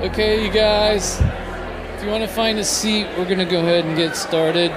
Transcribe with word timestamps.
Okay, 0.00 0.46
you 0.46 0.52
guys, 0.52 1.20
if 1.96 2.04
you 2.04 2.08
want 2.08 2.22
to 2.22 2.28
find 2.28 2.56
a 2.60 2.64
seat, 2.64 3.08
we're 3.18 3.24
going 3.24 3.40
to 3.40 3.44
go 3.44 3.58
ahead 3.58 3.84
and 3.84 3.96
get 3.96 4.14
started. 4.14 4.70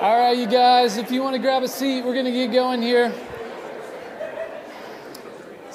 All 0.00 0.18
right, 0.18 0.36
you 0.36 0.48
guys, 0.48 0.96
if 0.96 1.12
you 1.12 1.22
want 1.22 1.36
to 1.36 1.40
grab 1.40 1.62
a 1.62 1.68
seat, 1.68 2.04
we're 2.04 2.14
going 2.14 2.24
to 2.24 2.32
get 2.32 2.50
going 2.50 2.82
here. 2.82 3.14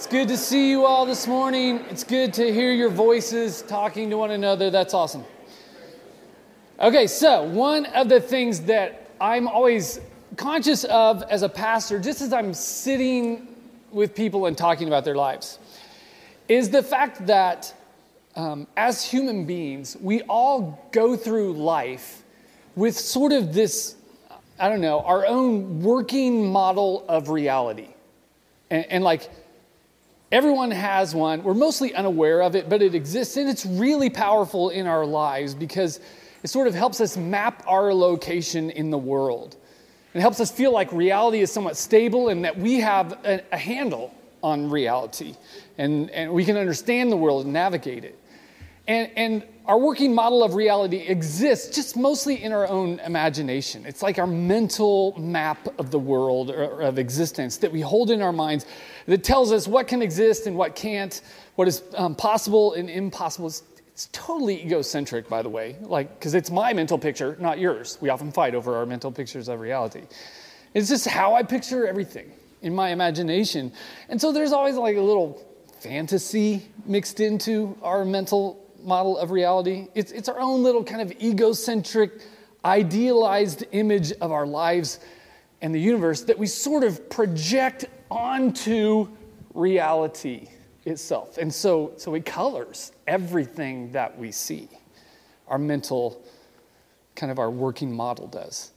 Good 0.09 0.29
to 0.29 0.37
see 0.37 0.71
you 0.71 0.87
all 0.87 1.05
this 1.05 1.27
morning. 1.27 1.85
It's 1.91 2.03
good 2.03 2.33
to 2.33 2.51
hear 2.51 2.71
your 2.71 2.89
voices 2.89 3.61
talking 3.61 4.09
to 4.09 4.17
one 4.17 4.31
another. 4.31 4.71
That's 4.71 4.95
awesome. 4.95 5.23
Okay, 6.79 7.05
so 7.05 7.43
one 7.43 7.85
of 7.85 8.09
the 8.09 8.19
things 8.19 8.61
that 8.61 9.11
I'm 9.21 9.47
always 9.47 9.99
conscious 10.35 10.83
of 10.85 11.21
as 11.29 11.43
a 11.43 11.49
pastor, 11.49 11.99
just 11.99 12.23
as 12.23 12.33
I'm 12.33 12.55
sitting 12.55 13.49
with 13.91 14.15
people 14.15 14.47
and 14.47 14.57
talking 14.57 14.87
about 14.87 15.05
their 15.05 15.15
lives, 15.15 15.59
is 16.47 16.71
the 16.71 16.81
fact 16.81 17.27
that 17.27 17.71
um, 18.35 18.65
as 18.77 19.05
human 19.05 19.45
beings, 19.45 19.95
we 20.01 20.23
all 20.23 20.89
go 20.91 21.15
through 21.15 21.53
life 21.53 22.23
with 22.75 22.97
sort 22.97 23.31
of 23.31 23.53
this 23.53 23.95
I 24.59 24.69
don't 24.69 24.81
know, 24.81 25.01
our 25.01 25.25
own 25.27 25.83
working 25.83 26.51
model 26.51 27.05
of 27.07 27.29
reality. 27.29 27.89
And, 28.71 28.85
and, 28.89 29.03
like, 29.03 29.29
everyone 30.31 30.71
has 30.71 31.15
one. 31.15 31.43
We're 31.43 31.53
mostly 31.53 31.93
unaware 31.93 32.41
of 32.41 32.55
it, 32.55 32.69
but 32.69 32.81
it 32.81 32.95
exists, 32.95 33.37
and 33.37 33.49
it's 33.49 33.65
really 33.65 34.09
powerful 34.09 34.69
in 34.69 34.87
our 34.87 35.05
lives 35.05 35.53
because 35.53 35.99
it 36.43 36.49
sort 36.49 36.67
of 36.67 36.73
helps 36.73 37.01
us 37.01 37.17
map 37.17 37.63
our 37.67 37.93
location 37.93 38.69
in 38.69 38.91
the 38.91 38.97
world. 38.97 39.57
It 40.13 40.21
helps 40.21 40.39
us 40.39 40.51
feel 40.51 40.71
like 40.71 40.91
reality 40.91 41.41
is 41.41 41.51
somewhat 41.51 41.77
stable 41.77 42.29
and 42.29 42.43
that 42.43 42.57
we 42.57 42.79
have 42.79 43.19
a, 43.25 43.41
a 43.51 43.57
handle 43.57 44.13
on 44.41 44.69
reality 44.69 45.35
and, 45.77 46.09
and 46.11 46.31
we 46.31 46.45
can 46.45 46.57
understand 46.57 47.11
the 47.11 47.17
world 47.17 47.43
and 47.45 47.53
navigate 47.53 48.03
it. 48.03 48.17
And, 48.89 49.11
and 49.15 49.43
our 49.67 49.77
working 49.77 50.15
model 50.15 50.43
of 50.43 50.55
reality 50.55 50.97
exists 50.97 51.75
just 51.75 51.95
mostly 51.95 52.43
in 52.43 52.51
our 52.51 52.67
own 52.67 52.99
imagination. 53.01 53.85
It's 53.85 54.01
like 54.01 54.17
our 54.17 54.25
mental 54.25 55.13
map 55.19 55.67
of 55.77 55.91
the 55.91 55.99
world 55.99 56.49
or 56.49 56.81
of 56.81 56.97
existence 56.97 57.57
that 57.57 57.71
we 57.71 57.81
hold 57.81 58.09
in 58.09 58.23
our 58.23 58.33
minds 58.33 58.65
that 59.05 59.23
tells 59.23 59.51
us 59.51 59.67
what 59.67 59.87
can 59.87 60.01
exist 60.01 60.47
and 60.47 60.57
what 60.57 60.75
can't, 60.75 61.21
what 61.53 61.67
is 61.67 61.83
um, 61.95 62.15
possible 62.15 62.73
and 62.73 62.89
impossible. 62.89 63.49
It's, 63.49 63.61
it's 63.89 64.09
totally 64.11 64.65
egocentric, 64.65 65.29
by 65.29 65.43
the 65.43 65.49
way, 65.49 65.75
like 65.81 66.17
because 66.17 66.33
it's 66.33 66.49
my 66.49 66.73
mental 66.73 66.97
picture, 66.97 67.37
not 67.39 67.59
yours. 67.59 67.99
We 68.01 68.09
often 68.09 68.31
fight 68.31 68.55
over 68.55 68.75
our 68.75 68.87
mental 68.87 69.11
pictures 69.11 69.49
of 69.49 69.59
reality. 69.59 70.01
It's 70.73 70.89
just 70.89 71.05
how 71.05 71.35
I 71.35 71.43
picture 71.43 71.85
everything 71.85 72.31
in 72.63 72.73
my 72.73 72.89
imagination, 72.89 73.71
and 74.07 74.19
so 74.19 74.31
there's 74.31 74.51
always 74.51 74.77
like 74.77 74.97
a 74.97 75.01
little 75.01 75.45
fantasy 75.79 76.63
mixed 76.85 77.19
into 77.19 77.77
our 77.83 78.03
mental 78.03 78.65
model 78.83 79.17
of 79.17 79.31
reality. 79.31 79.87
It's, 79.95 80.11
it's 80.11 80.29
our 80.29 80.39
own 80.39 80.63
little 80.63 80.83
kind 80.83 81.01
of 81.01 81.11
egocentric, 81.21 82.21
idealized 82.63 83.65
image 83.71 84.11
of 84.13 84.31
our 84.31 84.45
lives 84.45 84.99
and 85.61 85.73
the 85.73 85.79
universe 85.79 86.21
that 86.23 86.37
we 86.37 86.47
sort 86.47 86.83
of 86.83 87.09
project 87.09 87.85
onto 88.09 89.07
reality 89.53 90.47
itself. 90.85 91.37
And 91.37 91.53
so, 91.53 91.93
so 91.97 92.13
it 92.13 92.25
colors 92.25 92.91
everything 93.07 93.91
that 93.91 94.17
we 94.17 94.31
see. 94.31 94.69
Our 95.47 95.57
mental, 95.57 96.23
kind 97.15 97.31
of 97.31 97.39
our 97.39 97.49
working 97.49 97.91
model 97.91 98.27
does. 98.27 98.71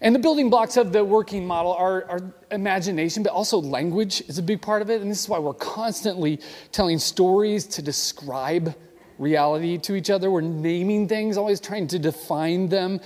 And 0.00 0.14
the 0.14 0.18
building 0.18 0.48
blocks 0.48 0.76
of 0.76 0.92
the 0.92 1.04
working 1.04 1.46
model 1.46 1.72
are, 1.74 2.04
are, 2.08 2.34
imagination, 2.50 3.22
but 3.22 3.32
also 3.32 3.60
language 3.60 4.22
is 4.28 4.38
a 4.38 4.42
big 4.42 4.62
part 4.62 4.80
of 4.80 4.90
it. 4.90 5.02
And 5.02 5.10
this 5.10 5.20
is 5.20 5.28
why 5.28 5.38
we're 5.38 5.54
constantly 5.54 6.40
telling 6.72 6.98
stories 6.98 7.66
to 7.66 7.82
describe 7.82 8.74
reality 9.18 9.78
to 9.78 9.94
each 9.94 10.10
other. 10.10 10.30
We're 10.30 10.40
naming 10.40 11.08
things, 11.08 11.36
always 11.36 11.60
trying 11.60 11.86
to 11.88 11.98
define 11.98 12.68
them, 12.68 13.00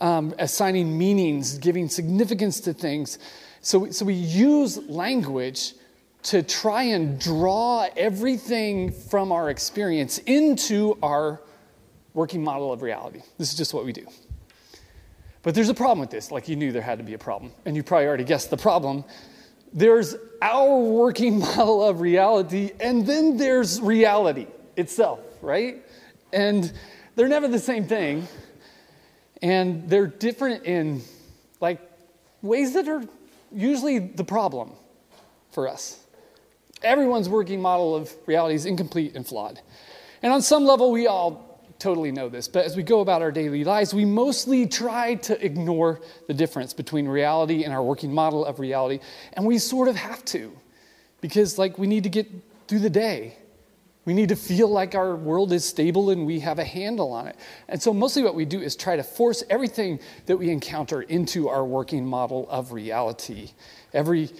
um, 0.00 0.34
assigning 0.38 0.96
meanings, 0.96 1.58
giving 1.58 1.88
significance 1.88 2.60
to 2.60 2.72
things. 2.72 3.18
So, 3.60 3.90
so 3.90 4.04
we 4.04 4.14
use 4.14 4.76
language 4.88 5.74
to 6.24 6.42
try 6.42 6.84
and 6.84 7.18
draw 7.20 7.86
everything 7.96 8.92
from 8.92 9.30
our 9.30 9.50
experience 9.50 10.18
into 10.18 10.98
our 11.02 11.40
working 12.14 12.42
model 12.42 12.72
of 12.72 12.82
reality. 12.82 13.20
This 13.38 13.50
is 13.50 13.58
just 13.58 13.74
what 13.74 13.84
we 13.84 13.92
do. 13.92 14.06
But 15.42 15.54
there's 15.54 15.68
a 15.68 15.74
problem 15.74 16.00
with 16.00 16.10
this, 16.10 16.30
like 16.30 16.48
you 16.48 16.56
knew 16.56 16.72
there 16.72 16.80
had 16.80 16.98
to 16.98 17.04
be 17.04 17.12
a 17.12 17.18
problem, 17.18 17.52
and 17.66 17.76
you 17.76 17.82
probably 17.82 18.06
already 18.06 18.24
guessed 18.24 18.48
the 18.48 18.56
problem. 18.56 19.04
There's 19.74 20.16
our 20.40 20.78
working 20.78 21.38
model 21.40 21.84
of 21.84 22.00
reality, 22.00 22.72
and 22.80 23.06
then 23.06 23.36
there's 23.36 23.80
reality 23.80 24.46
itself 24.76 25.20
right? 25.44 25.84
And 26.32 26.72
they're 27.14 27.28
never 27.28 27.48
the 27.48 27.58
same 27.58 27.86
thing. 27.86 28.26
And 29.42 29.88
they're 29.88 30.06
different 30.06 30.64
in 30.64 31.02
like 31.60 31.80
ways 32.42 32.74
that 32.74 32.88
are 32.88 33.02
usually 33.52 33.98
the 33.98 34.24
problem 34.24 34.72
for 35.52 35.68
us. 35.68 36.00
Everyone's 36.82 37.28
working 37.28 37.60
model 37.62 37.94
of 37.94 38.12
reality 38.26 38.54
is 38.54 38.66
incomplete 38.66 39.14
and 39.14 39.26
flawed. 39.26 39.60
And 40.22 40.32
on 40.32 40.42
some 40.42 40.64
level, 40.64 40.90
we 40.90 41.06
all 41.06 41.54
totally 41.78 42.12
know 42.12 42.28
this, 42.28 42.48
but 42.48 42.64
as 42.64 42.76
we 42.76 42.82
go 42.82 43.00
about 43.00 43.20
our 43.20 43.30
daily 43.30 43.64
lives, 43.64 43.92
we 43.92 44.04
mostly 44.04 44.66
try 44.66 45.14
to 45.16 45.44
ignore 45.44 46.00
the 46.26 46.34
difference 46.34 46.72
between 46.72 47.06
reality 47.06 47.64
and 47.64 47.74
our 47.74 47.82
working 47.82 48.12
model 48.12 48.44
of 48.44 48.58
reality. 48.58 49.00
And 49.34 49.44
we 49.44 49.58
sort 49.58 49.88
of 49.88 49.96
have 49.96 50.24
to, 50.26 50.56
because, 51.20 51.58
like, 51.58 51.78
we 51.78 51.86
need 51.86 52.04
to 52.04 52.08
get 52.08 52.26
through 52.68 52.78
the 52.80 52.90
day. 52.90 53.36
We 54.04 54.12
need 54.12 54.28
to 54.28 54.36
feel 54.36 54.68
like 54.68 54.94
our 54.94 55.16
world 55.16 55.52
is 55.52 55.64
stable 55.64 56.10
and 56.10 56.26
we 56.26 56.40
have 56.40 56.58
a 56.58 56.64
handle 56.64 57.12
on 57.12 57.26
it. 57.26 57.36
And 57.68 57.82
so, 57.82 57.94
mostly 57.94 58.22
what 58.22 58.34
we 58.34 58.44
do 58.44 58.60
is 58.60 58.76
try 58.76 58.96
to 58.96 59.02
force 59.02 59.42
everything 59.48 59.98
that 60.26 60.36
we 60.36 60.50
encounter 60.50 61.02
into 61.02 61.48
our 61.48 61.64
working 61.64 62.04
model 62.04 62.46
of 62.50 62.72
reality. 62.72 63.52
Every, 63.94 64.30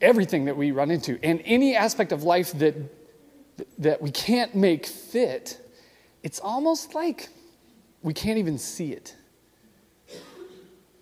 everything 0.00 0.44
that 0.44 0.56
we 0.56 0.70
run 0.70 0.90
into. 0.90 1.18
And 1.24 1.42
any 1.44 1.74
aspect 1.74 2.12
of 2.12 2.22
life 2.22 2.52
that, 2.58 2.76
that 3.78 4.00
we 4.00 4.12
can't 4.12 4.54
make 4.54 4.86
fit, 4.86 5.60
it's 6.22 6.38
almost 6.38 6.94
like 6.94 7.28
we 8.02 8.14
can't 8.14 8.38
even 8.38 8.58
see 8.58 8.92
it. 8.92 9.16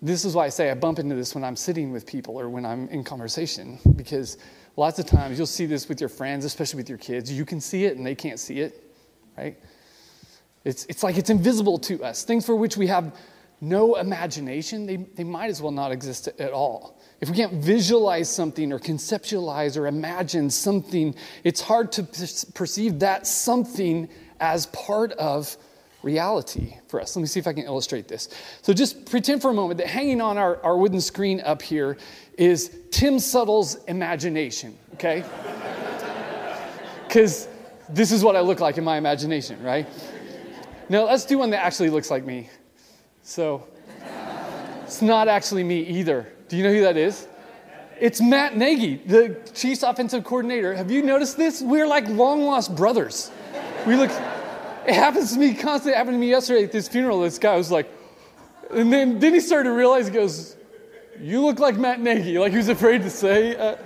This 0.01 0.25
is 0.25 0.35
why 0.35 0.47
I 0.47 0.49
say 0.51 0.71
I 0.71 0.75
bump 0.75 0.99
into 0.99 1.15
this 1.15 1.35
when 1.35 1.43
I'm 1.43 1.57
sitting 1.57 1.91
with 1.91 2.07
people 2.07 2.39
or 2.39 2.49
when 2.49 2.65
I'm 2.65 2.89
in 2.89 3.03
conversation, 3.03 3.79
because 3.97 4.39
Lots 4.77 4.99
of 4.99 5.07
times 5.07 5.39
you'll 5.39 5.47
see 5.47 5.67
this 5.67 5.89
with 5.89 6.01
your 6.01 6.11
friends, 6.11 6.45
especially 6.45 6.77
with 6.77 6.89
your 6.89 6.99
kids. 6.99 7.33
You 7.33 7.47
can 7.47 7.61
see 7.61 7.87
it 7.87 7.97
and 7.97 8.07
they 8.07 8.15
can't 8.15 8.39
see 8.39 8.61
it, 8.61 8.93
right? 9.37 9.59
It's, 10.65 10.85
it's 10.87 11.03
like 11.03 11.17
it's 11.17 11.31
invisible 11.31 11.79
to 11.79 12.03
us. 12.05 12.25
Things 12.25 12.45
for 12.45 12.55
which 12.55 12.77
we 12.77 12.87
have 12.89 13.17
no 13.61 13.97
imagination, 13.97 14.85
they, 14.85 14.97
they 14.97 15.25
might 15.25 15.49
as 15.49 15.63
well 15.63 15.73
not 15.73 15.93
exist 15.93 16.29
at 16.29 16.53
all. 16.53 17.01
If 17.23 17.31
we 17.31 17.37
can't 17.37 17.55
visualize 17.55 18.29
something 18.29 18.71
or 18.71 18.79
conceptualize 18.79 19.79
or 19.79 19.87
imagine 19.87 20.51
something, 20.51 21.15
it's 21.43 21.63
hard 21.63 21.91
to 21.93 22.03
perceive 22.53 22.99
that 22.99 23.27
something 23.27 24.11
as 24.41 24.67
part 24.67 25.13
of 25.13 25.57
reality 26.03 26.75
for 26.89 27.01
us. 27.01 27.17
Let 27.17 27.23
me 27.23 27.27
see 27.27 27.41
if 27.41 27.47
I 27.47 27.53
can 27.53 27.65
illustrate 27.65 28.09
this. 28.09 28.29
So 28.63 28.73
just 28.73 29.11
pretend 29.11 29.43
for 29.43 29.51
a 29.51 29.55
moment 29.55 29.79
that 29.79 29.87
hanging 29.87 30.21
on 30.21 30.39
our, 30.39 30.63
our 30.63 30.77
wooden 30.77 31.01
screen 31.01 31.41
up 31.41 31.63
here 31.63 31.97
is 32.39 32.79
Tim 32.91 33.19
Suttle's 33.19 33.77
imagination, 33.85 34.77
okay? 34.95 35.25
Because 37.07 37.49
this 37.89 38.11
is 38.11 38.25
what 38.25 38.35
I 38.37 38.41
look 38.41 38.59
like 38.61 38.79
in 38.79 38.85
my 38.85 38.99
imagination, 38.99 39.63
right? 39.63 39.87
Now 40.89 41.05
let's 41.05 41.25
do 41.25 41.39
one 41.39 41.51
that 41.51 41.65
actually 41.65 41.89
looks 41.89 42.11
like 42.11 42.27
me. 42.27 42.51
So 43.23 43.67
it's 44.83 45.03
not 45.03 45.29
actually 45.29 45.65
me 45.65 45.81
either. 45.81 46.27
Do 46.49 46.57
you 46.57 46.63
know 46.63 46.73
who 46.73 46.83
that 46.83 46.97
is? 46.97 47.27
It's 47.99 48.21
Matt 48.21 48.57
Nagy, 48.57 48.97
the 48.99 49.41
Chiefs 49.55 49.83
offensive 49.83 50.23
coordinator. 50.23 50.75
Have 50.75 50.91
you 50.91 51.03
noticed 51.03 51.37
this? 51.37 51.63
We're 51.63 51.87
like 51.87 52.07
long 52.09 52.43
lost 52.43 52.77
brothers. 52.77 53.31
We 53.87 53.97
look, 53.97 54.11
it 54.87 54.95
happens 54.95 55.33
to 55.33 55.39
me 55.39 55.55
constantly. 55.55 55.93
It 55.93 55.97
happened 55.97 56.15
to 56.15 56.19
me 56.19 56.31
yesterday 56.31 56.65
at 56.65 56.73
this 56.73 56.89
funeral. 56.89 57.21
This 57.21 57.39
guy 57.39 57.57
was 57.57 57.71
like, 57.71 57.91
and 58.71 58.93
then, 58.93 59.19
then 59.19 59.35
he 59.35 59.41
started 59.41 59.71
to 59.71 59.75
realize, 59.75 60.09
he 60.09 60.13
goes, 60.13 60.57
you 61.21 61.41
look 61.41 61.59
like 61.59 61.77
Matt 61.77 62.01
Nagy. 62.01 62.39
Like 62.39 62.53
he 62.53 62.59
was 62.59 62.69
afraid 62.69 63.03
to 63.03 63.11
say. 63.11 63.57
Uh, 63.57 63.77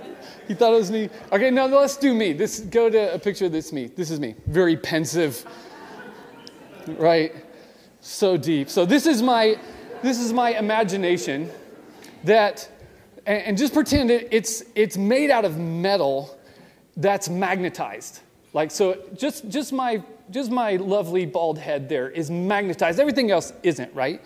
he 0.47 0.53
thought 0.53 0.73
it 0.73 0.77
was 0.77 0.91
me. 0.91 1.09
Okay, 1.31 1.49
now 1.49 1.65
let's 1.65 1.97
do 1.97 2.13
me. 2.13 2.33
This 2.33 2.59
go 2.59 2.89
to 2.89 3.13
a 3.13 3.19
picture 3.19 3.45
of 3.45 3.51
this 3.51 3.71
me. 3.71 3.87
This 3.87 4.11
is 4.11 4.19
me. 4.19 4.35
Very 4.47 4.75
pensive. 4.75 5.45
Right? 6.87 7.33
So 8.01 8.35
deep. 8.37 8.69
So 8.69 8.85
this 8.85 9.05
is 9.05 9.21
my 9.21 9.57
this 10.01 10.19
is 10.19 10.33
my 10.33 10.49
imagination 10.57 11.49
that 12.23 12.67
and, 13.25 13.43
and 13.43 13.57
just 13.57 13.73
pretend 13.73 14.11
it, 14.11 14.27
it's 14.31 14.63
it's 14.75 14.97
made 14.97 15.29
out 15.29 15.45
of 15.45 15.57
metal 15.57 16.37
that's 16.97 17.29
magnetized. 17.29 18.19
Like, 18.53 18.71
so 18.71 18.97
just, 19.15 19.47
just, 19.49 19.71
my, 19.71 20.03
just 20.31 20.51
my 20.51 20.77
lovely 20.77 21.25
bald 21.25 21.59
head 21.59 21.89
there 21.89 22.09
is 22.09 22.31
magnetized. 22.31 22.99
Everything 22.99 23.31
else 23.31 23.53
isn't, 23.63 23.93
right? 23.93 24.21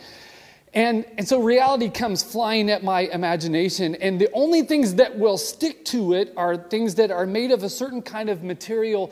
And, 0.73 1.05
and 1.17 1.25
so 1.25 1.41
reality 1.41 1.89
comes 1.89 2.21
flying 2.21 2.69
at 2.69 2.83
my 2.83 3.01
imagination, 3.01 3.95
and 3.95 4.19
the 4.19 4.29
only 4.33 4.61
things 4.61 4.95
that 4.95 5.17
will 5.17 5.37
stick 5.37 5.85
to 5.85 6.13
it 6.13 6.33
are 6.35 6.57
things 6.57 6.95
that 6.95 7.11
are 7.11 7.25
made 7.25 7.51
of 7.51 7.63
a 7.63 7.69
certain 7.69 8.01
kind 8.01 8.29
of 8.29 8.43
material 8.43 9.11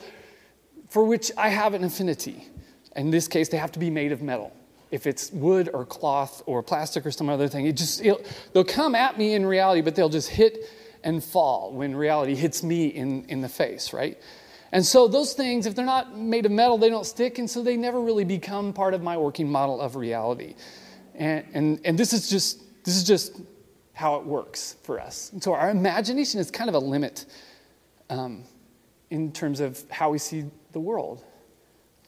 for 0.90 1.04
which 1.04 1.32
I 1.38 1.48
have 1.48 1.72
an 1.72 1.82
affinity. 1.82 2.46
In 2.96 3.10
this 3.10 3.26
case, 3.26 3.48
they 3.48 3.56
have 3.56 3.72
to 3.72 3.78
be 3.78 3.90
made 3.90 4.12
of 4.12 4.20
metal. 4.20 4.54
If 4.90 5.06
it's 5.06 5.32
wood 5.32 5.70
or 5.72 5.86
cloth 5.86 6.42
or 6.46 6.62
plastic 6.62 7.06
or 7.06 7.10
some 7.10 7.28
other 7.30 7.48
thing, 7.48 7.66
it 7.66 7.76
just 7.76 8.04
they'll 8.52 8.64
come 8.64 8.94
at 8.94 9.18
me 9.18 9.34
in 9.34 9.44
reality, 9.46 9.80
but 9.80 9.96
they'll 9.96 10.08
just 10.10 10.28
hit 10.28 10.70
and 11.02 11.24
fall 11.24 11.72
when 11.72 11.96
reality 11.96 12.34
hits 12.34 12.62
me 12.62 12.86
in, 12.86 13.24
in 13.24 13.40
the 13.40 13.48
face, 13.48 13.92
right? 13.92 14.18
And 14.74 14.84
so 14.84 15.06
those 15.06 15.34
things, 15.34 15.66
if 15.66 15.76
they're 15.76 15.84
not 15.84 16.18
made 16.18 16.46
of 16.46 16.50
metal, 16.50 16.78
they 16.78 16.88
don't 16.88 17.06
stick, 17.06 17.38
and 17.38 17.48
so 17.48 17.62
they 17.62 17.76
never 17.76 18.00
really 18.00 18.24
become 18.24 18.72
part 18.72 18.92
of 18.92 19.02
my 19.02 19.16
working 19.16 19.48
model 19.48 19.80
of 19.80 19.94
reality. 19.94 20.56
And, 21.14 21.44
and, 21.54 21.80
and 21.84 21.96
this 21.96 22.12
is 22.12 22.28
just 22.28 22.60
this 22.84 22.96
is 22.96 23.04
just 23.04 23.40
how 23.92 24.16
it 24.16 24.26
works 24.26 24.74
for 24.82 25.00
us. 25.00 25.30
And 25.32 25.40
so 25.40 25.54
our 25.54 25.70
imagination 25.70 26.40
is 26.40 26.50
kind 26.50 26.68
of 26.68 26.74
a 26.74 26.80
limit 26.80 27.26
um, 28.10 28.42
in 29.10 29.30
terms 29.30 29.60
of 29.60 29.80
how 29.90 30.10
we 30.10 30.18
see 30.18 30.44
the 30.72 30.80
world. 30.80 31.22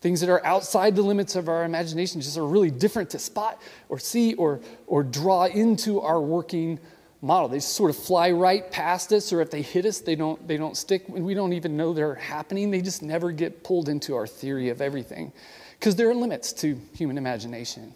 Things 0.00 0.20
that 0.20 0.28
are 0.28 0.44
outside 0.44 0.96
the 0.96 1.02
limits 1.02 1.36
of 1.36 1.48
our 1.48 1.62
imagination 1.62 2.20
just 2.20 2.36
are 2.36 2.44
really 2.44 2.72
different 2.72 3.10
to 3.10 3.20
spot 3.20 3.62
or 3.88 4.00
see 4.00 4.34
or, 4.34 4.60
or 4.88 5.04
draw 5.04 5.44
into 5.44 6.00
our 6.00 6.20
working 6.20 6.80
model. 7.22 7.48
They 7.48 7.60
sort 7.60 7.90
of 7.90 7.96
fly 7.96 8.30
right 8.30 8.70
past 8.70 9.12
us, 9.12 9.32
or 9.32 9.40
if 9.40 9.50
they 9.50 9.62
hit 9.62 9.86
us, 9.86 10.00
they 10.00 10.14
don't, 10.14 10.46
they 10.46 10.56
don't 10.56 10.76
stick. 10.76 11.08
And 11.08 11.24
we 11.24 11.34
don't 11.34 11.52
even 11.52 11.76
know 11.76 11.92
they're 11.92 12.14
happening. 12.14 12.70
They 12.70 12.82
just 12.82 13.02
never 13.02 13.32
get 13.32 13.64
pulled 13.64 13.88
into 13.88 14.14
our 14.14 14.26
theory 14.26 14.68
of 14.68 14.80
everything 14.80 15.32
because 15.78 15.96
there 15.96 16.08
are 16.08 16.14
limits 16.14 16.52
to 16.54 16.80
human 16.94 17.18
imagination. 17.18 17.94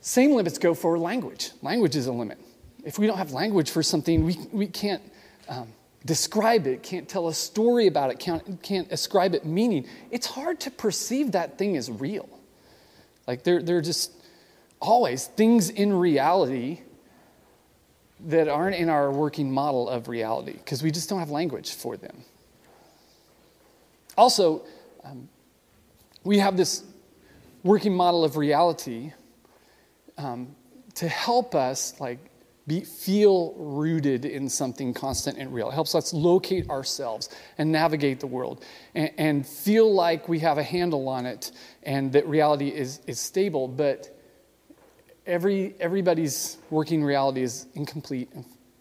Same 0.00 0.32
limits 0.32 0.58
go 0.58 0.74
for 0.74 0.98
language. 0.98 1.50
Language 1.62 1.96
is 1.96 2.06
a 2.06 2.12
limit. 2.12 2.38
If 2.84 2.98
we 2.98 3.06
don't 3.06 3.18
have 3.18 3.32
language 3.32 3.70
for 3.70 3.82
something, 3.82 4.24
we, 4.24 4.36
we 4.50 4.66
can't 4.66 5.02
um, 5.48 5.68
describe 6.06 6.66
it, 6.66 6.82
can't 6.82 7.06
tell 7.08 7.28
a 7.28 7.34
story 7.34 7.86
about 7.86 8.10
it, 8.10 8.18
can't, 8.18 8.62
can't 8.62 8.90
ascribe 8.90 9.34
it 9.34 9.44
meaning. 9.44 9.86
It's 10.10 10.26
hard 10.26 10.58
to 10.60 10.70
perceive 10.70 11.32
that 11.32 11.58
thing 11.58 11.76
as 11.76 11.90
real. 11.90 12.28
Like, 13.26 13.42
there 13.42 13.76
are 13.76 13.82
just 13.82 14.12
always 14.80 15.26
things 15.26 15.68
in 15.68 15.92
reality 15.92 16.80
that 18.26 18.48
aren't 18.48 18.76
in 18.76 18.88
our 18.88 19.10
working 19.10 19.50
model 19.50 19.88
of 19.88 20.08
reality 20.08 20.52
because 20.52 20.82
we 20.82 20.90
just 20.90 21.08
don't 21.08 21.18
have 21.18 21.30
language 21.30 21.74
for 21.74 21.96
them. 21.96 22.24
Also, 24.16 24.62
um, 25.04 25.28
we 26.24 26.38
have 26.38 26.56
this 26.56 26.84
working 27.62 27.94
model 27.94 28.24
of 28.24 28.36
reality 28.36 29.12
um, 30.18 30.54
to 30.94 31.08
help 31.08 31.54
us 31.54 31.98
like 32.00 32.18
be, 32.66 32.80
feel 32.82 33.54
rooted 33.56 34.24
in 34.24 34.48
something 34.48 34.92
constant 34.92 35.38
and 35.38 35.52
real. 35.52 35.70
It 35.70 35.74
helps 35.74 35.94
us 35.94 36.12
locate 36.12 36.68
ourselves 36.68 37.30
and 37.58 37.72
navigate 37.72 38.20
the 38.20 38.26
world 38.26 38.64
and, 38.94 39.10
and 39.16 39.46
feel 39.46 39.92
like 39.92 40.28
we 40.28 40.38
have 40.40 40.58
a 40.58 40.62
handle 40.62 41.08
on 41.08 41.26
it 41.26 41.52
and 41.82 42.12
that 42.12 42.26
reality 42.26 42.68
is, 42.68 43.00
is 43.06 43.18
stable. 43.18 43.66
But 43.66 44.19
every, 45.30 45.74
everybody's 45.80 46.58
working 46.70 47.02
reality 47.02 47.42
is 47.42 47.66
incomplete 47.74 48.30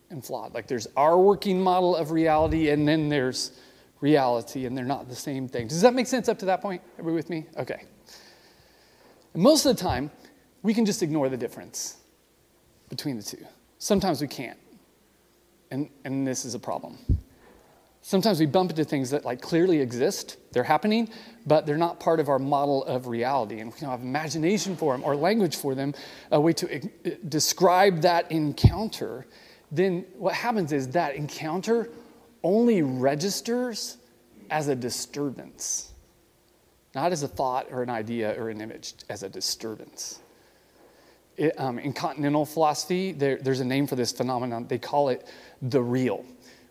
and, 0.09 0.25
flawed. 0.25 0.53
Like 0.53 0.67
there's 0.67 0.87
our 0.97 1.17
working 1.17 1.61
model 1.61 1.95
of 1.95 2.11
reality, 2.11 2.69
and 2.69 2.87
then 2.87 3.09
there's 3.09 3.51
reality, 4.01 4.65
and 4.65 4.75
they're 4.75 4.83
not 4.83 5.07
the 5.07 5.15
same 5.15 5.47
thing. 5.47 5.67
Does 5.67 5.81
that 5.81 5.93
make 5.93 6.07
sense 6.07 6.27
up 6.27 6.39
to 6.39 6.45
that 6.45 6.61
point? 6.61 6.81
Everybody 6.97 7.15
with 7.15 7.29
me? 7.29 7.45
Okay. 7.57 7.83
And 9.33 9.43
most 9.43 9.65
of 9.65 9.77
the 9.77 9.81
time, 9.81 10.09
we 10.63 10.73
can 10.73 10.85
just 10.85 11.03
ignore 11.03 11.29
the 11.29 11.37
difference 11.37 11.97
between 12.89 13.17
the 13.17 13.23
two. 13.23 13.45
Sometimes 13.77 14.19
we 14.19 14.27
can't. 14.27 14.57
And, 15.71 15.89
and 16.03 16.25
this 16.25 16.43
is 16.43 16.55
a 16.55 16.59
problem. 16.59 16.97
Sometimes 18.09 18.39
we 18.39 18.47
bump 18.47 18.71
into 18.71 18.83
things 18.83 19.11
that 19.11 19.23
like 19.23 19.39
clearly 19.39 19.79
exist, 19.79 20.37
they're 20.51 20.63
happening, 20.63 21.09
but 21.45 21.67
they're 21.67 21.77
not 21.77 21.99
part 21.99 22.19
of 22.19 22.27
our 22.27 22.39
model 22.39 22.83
of 22.85 23.05
reality. 23.05 23.59
And 23.59 23.71
we 23.71 23.79
don't 23.79 23.91
have 23.91 24.01
imagination 24.01 24.75
for 24.75 24.93
them 24.95 25.03
or 25.03 25.15
language 25.15 25.57
for 25.57 25.75
them, 25.75 25.93
a 26.31 26.41
way 26.41 26.53
to 26.53 26.77
uh, 26.77 27.11
describe 27.27 28.01
that 28.01 28.31
encounter. 28.31 29.27
Then 29.71 30.07
what 30.17 30.33
happens 30.33 30.73
is 30.73 30.87
that 30.87 31.13
encounter 31.13 31.91
only 32.41 32.81
registers 32.81 33.97
as 34.49 34.69
a 34.69 34.75
disturbance, 34.75 35.93
not 36.95 37.11
as 37.11 37.21
a 37.21 37.27
thought 37.27 37.67
or 37.69 37.83
an 37.83 37.91
idea 37.91 38.35
or 38.41 38.49
an 38.49 38.59
image, 38.59 38.95
as 39.07 39.21
a 39.21 39.29
disturbance. 39.29 40.19
It, 41.37 41.53
um, 41.59 41.77
in 41.77 41.93
continental 41.93 42.47
philosophy, 42.47 43.11
there, 43.11 43.37
there's 43.37 43.59
a 43.59 43.65
name 43.65 43.85
for 43.85 43.95
this 43.95 44.11
phenomenon. 44.11 44.65
They 44.67 44.79
call 44.79 45.09
it 45.09 45.27
the 45.61 45.83
real 45.83 46.25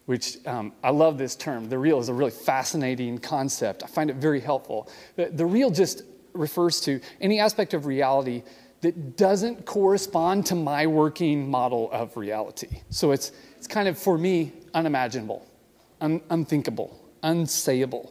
which 0.08 0.38
um, 0.46 0.72
I 0.82 0.88
love 0.88 1.18
this 1.18 1.36
term. 1.36 1.68
The 1.68 1.76
real 1.76 1.98
is 1.98 2.08
a 2.08 2.14
really 2.14 2.30
fascinating 2.30 3.18
concept. 3.18 3.82
I 3.82 3.88
find 3.88 4.08
it 4.08 4.16
very 4.16 4.40
helpful. 4.40 4.88
The, 5.16 5.44
real 5.44 5.70
just 5.70 6.00
refers 6.32 6.80
to 6.82 6.98
any 7.20 7.40
aspect 7.40 7.74
of 7.74 7.84
reality 7.84 8.42
that 8.80 9.18
doesn't 9.18 9.66
correspond 9.66 10.46
to 10.46 10.54
my 10.54 10.86
working 10.86 11.50
model 11.50 11.90
of 11.92 12.16
reality. 12.16 12.80
So 12.88 13.12
it's, 13.12 13.32
it's 13.58 13.66
kind 13.66 13.86
of, 13.86 13.98
for 13.98 14.16
me, 14.16 14.52
unimaginable, 14.72 15.46
un, 16.00 16.22
unthinkable, 16.30 16.98
unsayable. 17.22 18.10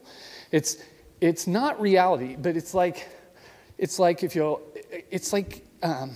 It's, 0.51 0.77
it's 1.19 1.47
not 1.47 1.81
reality, 1.81 2.35
but 2.35 2.55
it's 2.55 2.75
like, 2.75 3.09
it's 3.79 3.97
like 3.97 4.21
if 4.21 4.35
you, 4.35 4.61
it's 5.09 5.33
like, 5.33 5.65
um, 5.81 6.11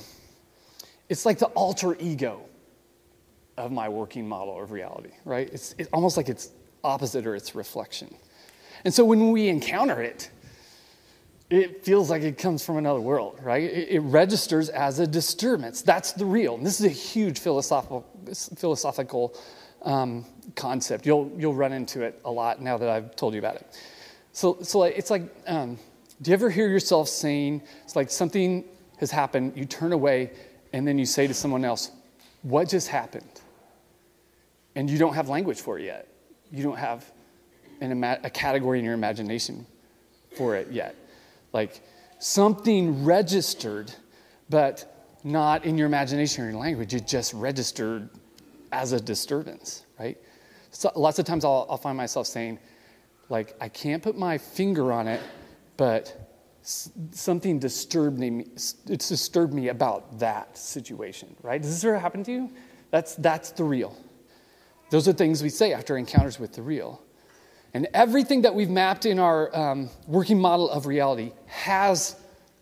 it's 1.10 1.26
like 1.26 1.40
the 1.40 1.48
alter 1.48 1.96
ego 2.00 2.44
of 3.58 3.72
my 3.72 3.90
working 3.90 4.28
model 4.28 4.62
of 4.62 4.72
reality, 4.72 5.12
right? 5.26 5.50
It's, 5.52 5.76
it's 5.78 5.90
almost 5.94 6.18
like 6.18 6.30
it's 6.30 6.50
opposite 6.84 7.26
or 7.28 7.36
it's 7.36 7.56
reflection. 7.56 8.14
And 8.86 8.94
so 8.94 9.06
when 9.06 9.32
we 9.32 9.48
encounter 9.48 10.02
it, 10.02 10.32
it 11.50 11.84
feels 11.84 12.10
like 12.10 12.22
it 12.24 12.38
comes 12.38 12.66
from 12.66 12.78
another 12.78 13.02
world, 13.02 13.40
right? 13.44 13.64
It, 13.64 13.90
it 13.90 14.00
registers 14.00 14.70
as 14.70 15.00
a 15.00 15.06
disturbance. 15.06 15.82
That's 15.82 16.14
the 16.14 16.26
real. 16.26 16.56
And 16.56 16.66
this 16.66 16.80
is 16.80 16.86
a 16.86 16.90
huge 16.90 17.40
philosophical, 17.40 18.06
philosophical 18.56 19.36
um, 19.84 20.26
concept. 20.56 21.06
You'll, 21.06 21.30
you'll 21.38 21.54
run 21.54 21.74
into 21.74 22.04
it 22.04 22.20
a 22.24 22.32
lot 22.32 22.62
now 22.62 22.78
that 22.78 22.90
I've 22.90 23.16
told 23.16 23.34
you 23.34 23.40
about 23.40 23.56
it. 23.56 23.80
So, 24.32 24.60
so 24.62 24.84
it's 24.84 25.12
like, 25.12 25.24
um, 25.46 25.78
do 26.22 26.32
you 26.32 26.34
ever 26.34 26.50
hear 26.50 26.70
yourself 26.70 27.10
saying, 27.10 27.62
it's 27.84 27.98
like 27.98 28.10
something 28.10 28.64
has 28.98 29.12
happened, 29.12 29.54
you 29.56 29.66
turn 29.66 29.92
away, 29.92 30.32
and 30.72 30.88
then 30.88 30.98
you 30.98 31.06
say 31.06 31.28
to 31.28 31.34
someone 31.34 31.66
else, 31.66 31.92
What 32.44 32.70
just 32.70 32.88
happened? 32.88 33.41
And 34.76 34.90
you 34.90 34.98
don't 34.98 35.14
have 35.14 35.30
language 35.30 35.60
for 35.60 35.80
it 35.80 35.86
yet. 35.86 36.08
You 36.52 36.64
don't 36.64 36.78
have 36.78 37.12
an 37.82 37.92
ima- 37.92 38.20
a 38.24 38.30
category 38.30 38.80
in 38.80 38.86
your 38.86 38.94
imagination 38.94 39.66
for 40.38 40.56
it 40.56 40.72
yet. 40.72 40.96
Like 41.54 41.82
something 42.20 43.04
registered, 43.04 43.92
but 44.50 45.20
not 45.24 45.66
in 45.66 45.78
your 45.78 45.88
imagination 45.88 46.44
or 46.44 46.50
your 46.50 46.60
language. 46.60 46.94
It 46.94 47.08
just 47.08 47.34
registered 47.34 48.10
as 48.72 48.92
a 48.94 49.00
disturbance, 49.00 49.86
right? 50.00 50.18
So 50.72 50.92
lots 50.96 51.20
of 51.20 51.26
times 51.26 51.44
I'll, 51.44 51.68
I'll 51.70 51.78
find 51.78 51.98
myself 51.98 52.28
saying, 52.28 52.60
like, 53.30 53.56
I 53.60 53.70
can't 53.70 54.02
put 54.02 54.18
my 54.18 54.38
finger 54.38 54.92
on 54.92 55.08
it, 55.08 55.22
but 55.78 56.32
something 56.64 57.58
disturbed 57.58 58.20
me 58.20 58.46
it's 58.88 59.10
disturbed 59.10 59.52
me 59.52 59.70
about 59.70 60.20
that 60.20 60.56
situation 60.56 61.36
right 61.42 61.60
does 61.62 61.72
this 61.72 61.84
ever 61.84 61.98
happen 61.98 62.24
to 62.24 62.32
you 62.32 62.52
that's 62.92 63.16
that's 63.16 63.50
the 63.52 63.64
real 63.64 63.98
those 64.92 65.08
are 65.08 65.14
things 65.14 65.42
we 65.42 65.50
say 65.50 65.74
after 65.74 65.98
encounters 65.98 66.40
with 66.40 66.54
the 66.54 66.62
real. 66.62 67.02
And 67.74 67.88
everything 67.94 68.42
that 68.42 68.54
we've 68.54 68.70
mapped 68.70 69.06
in 69.06 69.18
our 69.20 69.56
um, 69.58 69.90
working 70.06 70.38
model 70.38 70.70
of 70.70 70.86
reality 70.86 71.32
has 71.48 72.18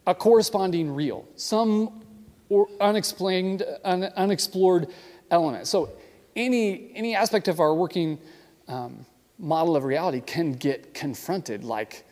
a 0.06 0.14
corresponding 0.14 0.94
real, 0.94 1.28
some 1.36 2.04
or 2.48 2.68
unexplained, 2.80 3.64
un, 3.84 4.04
unexplored 4.16 4.88
element. 5.32 5.66
So 5.68 5.90
any, 6.36 6.92
any 6.96 7.16
aspect 7.16 7.48
of 7.48 7.60
our 7.60 7.74
working 7.74 8.20
um, 8.68 9.06
model 9.40 9.76
of 9.76 9.84
reality 9.84 10.22
can 10.22 10.54
get 10.54 10.94
confronted, 10.94 11.64
like 11.64 12.06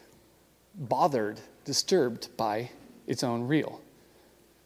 bothered, 0.73 1.39
disturbed 1.63 2.35
by 2.37 2.71
its 3.05 3.23
own 3.23 3.43
real. 3.43 3.81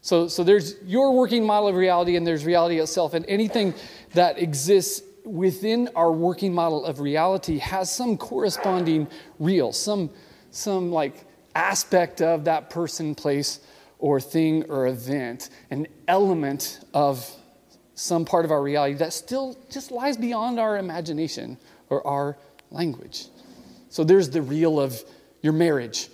So, 0.02 0.30
so 0.30 0.44
there's 0.44 0.76
your 0.84 1.14
working 1.14 1.46
model 1.46 1.68
of 1.68 1.76
reality, 1.76 2.16
and 2.16 2.26
there's 2.26 2.46
reality 2.46 2.80
itself, 2.80 3.14
and 3.14 3.26
anything 3.28 3.74
that 4.14 4.40
exists 4.40 5.04
within 5.26 5.90
our 5.96 6.12
working 6.12 6.54
model 6.54 6.86
of 6.86 7.00
reality 7.00 7.58
has 7.60 7.94
some 7.94 8.18
corresponding 8.18 9.08
real, 9.40 9.72
some, 9.72 10.10
some 10.52 10.92
like 10.92 11.26
aspect 11.56 12.22
of 12.22 12.46
that 12.46 12.70
person, 12.70 13.16
place, 13.16 13.60
or 14.00 14.20
thing 14.20 14.64
or 14.70 14.88
event, 14.88 15.50
an 15.70 15.88
element 16.08 16.80
of 16.94 17.30
some 17.94 18.26
part 18.26 18.46
of 18.46 18.52
our 18.52 18.62
reality 18.62 18.96
that 18.96 19.14
still 19.14 19.56
just 19.70 19.92
lies 19.92 20.18
beyond 20.18 20.60
our 20.60 20.78
imagination 20.78 21.58
or 21.90 22.06
our 22.06 22.38
language. 22.72 23.28
So 23.90 24.04
there's 24.04 24.30
the 24.30 24.42
real 24.42 24.80
of 24.80 25.04
your 25.42 25.54
marriage, 25.54 26.10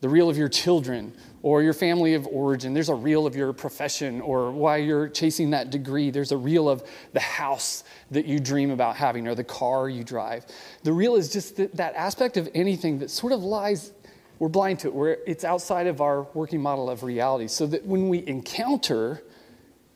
the 0.00 0.08
real 0.08 0.28
of 0.28 0.36
your 0.36 0.48
children, 0.48 1.14
or 1.42 1.62
your 1.62 1.72
family 1.72 2.14
of 2.14 2.26
origin. 2.28 2.72
There's 2.72 2.88
a 2.88 2.94
real 2.94 3.26
of 3.26 3.34
your 3.34 3.52
profession 3.52 4.20
or 4.20 4.52
why 4.52 4.76
you're 4.76 5.08
chasing 5.08 5.50
that 5.50 5.70
degree. 5.70 6.10
There's 6.10 6.32
a 6.32 6.36
real 6.36 6.68
of 6.68 6.84
the 7.12 7.20
house 7.20 7.82
that 8.12 8.26
you 8.26 8.38
dream 8.38 8.70
about 8.70 8.96
having 8.96 9.26
or 9.26 9.34
the 9.34 9.44
car 9.44 9.88
you 9.88 10.04
drive. 10.04 10.46
The 10.84 10.92
real 10.92 11.16
is 11.16 11.32
just 11.32 11.56
that, 11.56 11.76
that 11.76 11.94
aspect 11.94 12.36
of 12.36 12.48
anything 12.54 13.00
that 13.00 13.10
sort 13.10 13.32
of 13.32 13.42
lies, 13.42 13.92
we're 14.38 14.48
blind 14.48 14.78
to 14.80 14.88
it, 14.88 14.94
where 14.94 15.18
it's 15.26 15.42
outside 15.42 15.88
of 15.88 16.00
our 16.00 16.22
working 16.34 16.60
model 16.60 16.88
of 16.88 17.02
reality. 17.02 17.48
So 17.48 17.66
that 17.66 17.84
when 17.84 18.08
we 18.08 18.24
encounter 18.26 19.22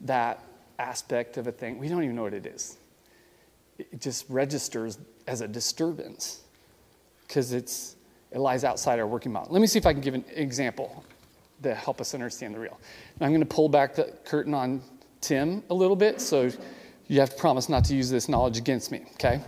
that 0.02 0.42
aspect 0.80 1.36
of 1.36 1.46
a 1.46 1.52
thing, 1.52 1.78
we 1.78 1.88
don't 1.88 2.02
even 2.02 2.16
know 2.16 2.22
what 2.22 2.34
it 2.34 2.46
is. 2.46 2.76
It 3.78 4.00
just 4.00 4.24
registers 4.28 4.98
as 5.28 5.42
a 5.42 5.48
disturbance 5.48 6.42
because 7.26 7.52
it's 7.52 7.94
it 8.32 8.38
lies 8.40 8.64
outside 8.64 8.98
our 8.98 9.06
working 9.06 9.32
model. 9.32 9.52
Let 9.52 9.60
me 9.60 9.66
see 9.68 9.78
if 9.78 9.86
I 9.86 9.92
can 9.92 10.02
give 10.02 10.14
an 10.14 10.24
example 10.34 11.04
to 11.62 11.74
help 11.74 12.00
us 12.00 12.14
understand 12.14 12.54
the 12.54 12.58
real. 12.58 12.78
I'm 13.20 13.30
going 13.30 13.40
to 13.40 13.46
pull 13.46 13.68
back 13.68 13.94
the 13.94 14.12
curtain 14.24 14.54
on 14.54 14.82
Tim 15.20 15.62
a 15.70 15.74
little 15.74 15.96
bit, 15.96 16.20
so 16.20 16.50
you 17.08 17.20
have 17.20 17.30
to 17.30 17.36
promise 17.36 17.68
not 17.68 17.84
to 17.86 17.94
use 17.94 18.10
this 18.10 18.28
knowledge 18.28 18.58
against 18.58 18.92
me, 18.92 19.04
okay? 19.14 19.40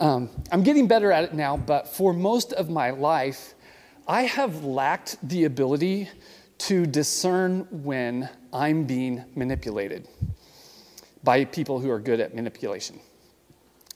Um, 0.00 0.28
I'm 0.50 0.62
getting 0.62 0.86
better 0.86 1.12
at 1.12 1.24
it 1.24 1.34
now, 1.34 1.56
but 1.56 1.88
for 1.88 2.12
most 2.12 2.52
of 2.52 2.68
my 2.68 2.90
life, 2.90 3.54
I 4.08 4.22
have 4.22 4.64
lacked 4.64 5.16
the 5.28 5.44
ability 5.44 6.08
to 6.58 6.86
discern 6.86 7.66
when 7.70 8.28
I'm 8.52 8.84
being 8.84 9.24
manipulated 9.34 10.08
by 11.22 11.44
people 11.44 11.80
who 11.80 11.90
are 11.90 11.98
good 11.98 12.20
at 12.20 12.34
manipulation. 12.34 13.00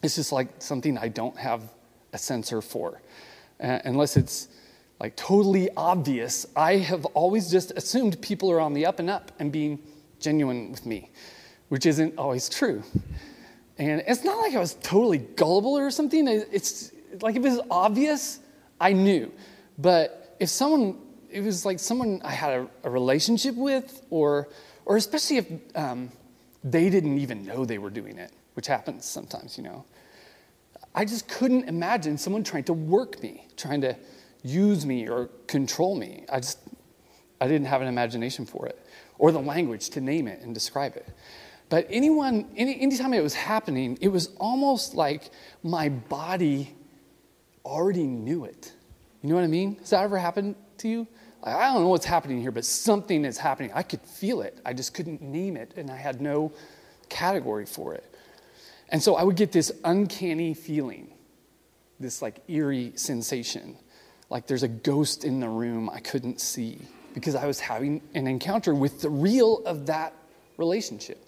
It's 0.02 0.16
just 0.16 0.32
like 0.32 0.48
something 0.58 0.98
I 0.98 1.08
don't 1.08 1.36
have 1.36 1.62
a 2.12 2.18
sensor 2.18 2.60
for 2.60 3.00
uh, 3.60 3.78
unless 3.84 4.16
it's 4.16 4.48
like 5.00 5.16
totally 5.16 5.70
obvious. 5.76 6.46
I 6.54 6.76
have 6.76 7.06
always 7.06 7.50
just 7.50 7.72
assumed 7.74 8.20
people 8.20 8.50
are 8.52 8.60
on 8.60 8.74
the 8.74 8.84
up 8.84 8.98
and 8.98 9.08
up 9.08 9.32
and 9.38 9.50
being 9.50 9.78
genuine 10.20 10.70
with 10.70 10.84
me, 10.84 11.10
which 11.70 11.86
isn't 11.86 12.18
always 12.18 12.50
true. 12.50 12.82
And 13.78 14.02
it's 14.06 14.24
not 14.24 14.36
like 14.38 14.54
I 14.54 14.58
was 14.58 14.74
totally 14.74 15.18
gullible 15.18 15.76
or 15.76 15.90
something. 15.90 16.28
It's 16.28 16.92
like 17.22 17.34
if 17.34 17.44
it 17.44 17.48
was 17.48 17.60
obvious, 17.70 18.40
I 18.78 18.92
knew. 18.92 19.32
But 19.78 20.36
if 20.38 20.50
someone, 20.50 20.98
it 21.30 21.40
was 21.40 21.64
like 21.64 21.78
someone 21.78 22.20
I 22.22 22.32
had 22.32 22.60
a, 22.60 22.68
a 22.84 22.90
relationship 22.90 23.54
with, 23.54 24.04
or, 24.10 24.48
or 24.84 24.98
especially 24.98 25.38
if 25.38 25.46
um, 25.74 26.10
they 26.62 26.90
didn't 26.90 27.18
even 27.18 27.46
know 27.46 27.64
they 27.64 27.78
were 27.78 27.88
doing 27.88 28.18
it, 28.18 28.32
which 28.52 28.66
happens 28.66 29.06
sometimes, 29.06 29.56
you 29.56 29.64
know. 29.64 29.86
I 30.94 31.06
just 31.06 31.26
couldn't 31.26 31.64
imagine 31.68 32.18
someone 32.18 32.44
trying 32.44 32.64
to 32.64 32.74
work 32.74 33.22
me, 33.22 33.46
trying 33.56 33.80
to 33.80 33.96
use 34.42 34.86
me 34.86 35.08
or 35.08 35.28
control 35.46 35.96
me. 35.96 36.24
I 36.32 36.40
just, 36.40 36.58
I 37.40 37.48
didn't 37.48 37.66
have 37.66 37.82
an 37.82 37.88
imagination 37.88 38.46
for 38.46 38.66
it 38.66 38.78
or 39.18 39.32
the 39.32 39.40
language 39.40 39.90
to 39.90 40.00
name 40.00 40.26
it 40.26 40.40
and 40.40 40.54
describe 40.54 40.96
it. 40.96 41.08
But 41.68 41.86
anyone, 41.88 42.50
any, 42.56 42.80
anytime 42.80 43.14
it 43.14 43.22
was 43.22 43.34
happening, 43.34 43.96
it 44.00 44.08
was 44.08 44.30
almost 44.38 44.94
like 44.94 45.30
my 45.62 45.88
body 45.88 46.74
already 47.64 48.04
knew 48.04 48.44
it. 48.44 48.72
You 49.22 49.28
know 49.28 49.36
what 49.36 49.44
I 49.44 49.48
mean? 49.48 49.76
Has 49.76 49.90
that 49.90 50.02
ever 50.02 50.18
happened 50.18 50.56
to 50.78 50.88
you? 50.88 51.06
I 51.42 51.72
don't 51.72 51.82
know 51.82 51.88
what's 51.88 52.06
happening 52.06 52.40
here, 52.40 52.50
but 52.50 52.64
something 52.64 53.24
is 53.24 53.38
happening. 53.38 53.70
I 53.74 53.82
could 53.82 54.02
feel 54.02 54.42
it. 54.42 54.58
I 54.64 54.72
just 54.72 54.92
couldn't 54.92 55.22
name 55.22 55.56
it, 55.56 55.72
and 55.76 55.90
I 55.90 55.96
had 55.96 56.20
no 56.20 56.52
category 57.08 57.66
for 57.66 57.94
it. 57.94 58.14
And 58.90 59.02
so 59.02 59.16
I 59.16 59.22
would 59.22 59.36
get 59.36 59.52
this 59.52 59.72
uncanny 59.84 60.52
feeling, 60.52 61.12
this 61.98 62.20
like 62.20 62.42
eerie 62.48 62.92
sensation, 62.96 63.76
like 64.30 64.46
there's 64.46 64.62
a 64.62 64.68
ghost 64.68 65.24
in 65.24 65.40
the 65.40 65.48
room 65.48 65.90
I 65.90 66.00
couldn't 66.00 66.40
see 66.40 66.78
because 67.14 67.34
I 67.34 67.46
was 67.46 67.60
having 67.60 68.00
an 68.14 68.26
encounter 68.26 68.74
with 68.74 69.00
the 69.02 69.10
real 69.10 69.58
of 69.66 69.86
that 69.86 70.14
relationship. 70.56 71.22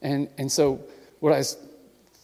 And, 0.00 0.28
and 0.38 0.50
so 0.50 0.80
what 1.18 1.32
I 1.32 1.38
was 1.38 1.58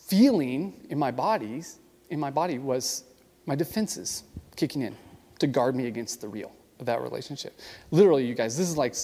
feeling 0.07 0.73
in 0.89 0.99
my 0.99 1.11
bodies, 1.11 1.79
in 2.11 2.21
my 2.21 2.31
body 2.31 2.59
was 2.59 3.05
my 3.45 3.57
defenses 3.57 4.23
kicking 4.55 4.83
in 4.83 4.97
to 5.41 5.47
guard 5.47 5.75
me 5.75 5.87
against 5.87 6.21
the 6.21 6.29
real 6.29 6.53
of 6.79 6.87
that 6.87 7.03
relationship. 7.03 7.59
Literally, 7.91 8.25
you 8.25 8.35
guys, 8.35 8.57
this 8.57 8.69
is 8.69 8.77
like 8.77 8.95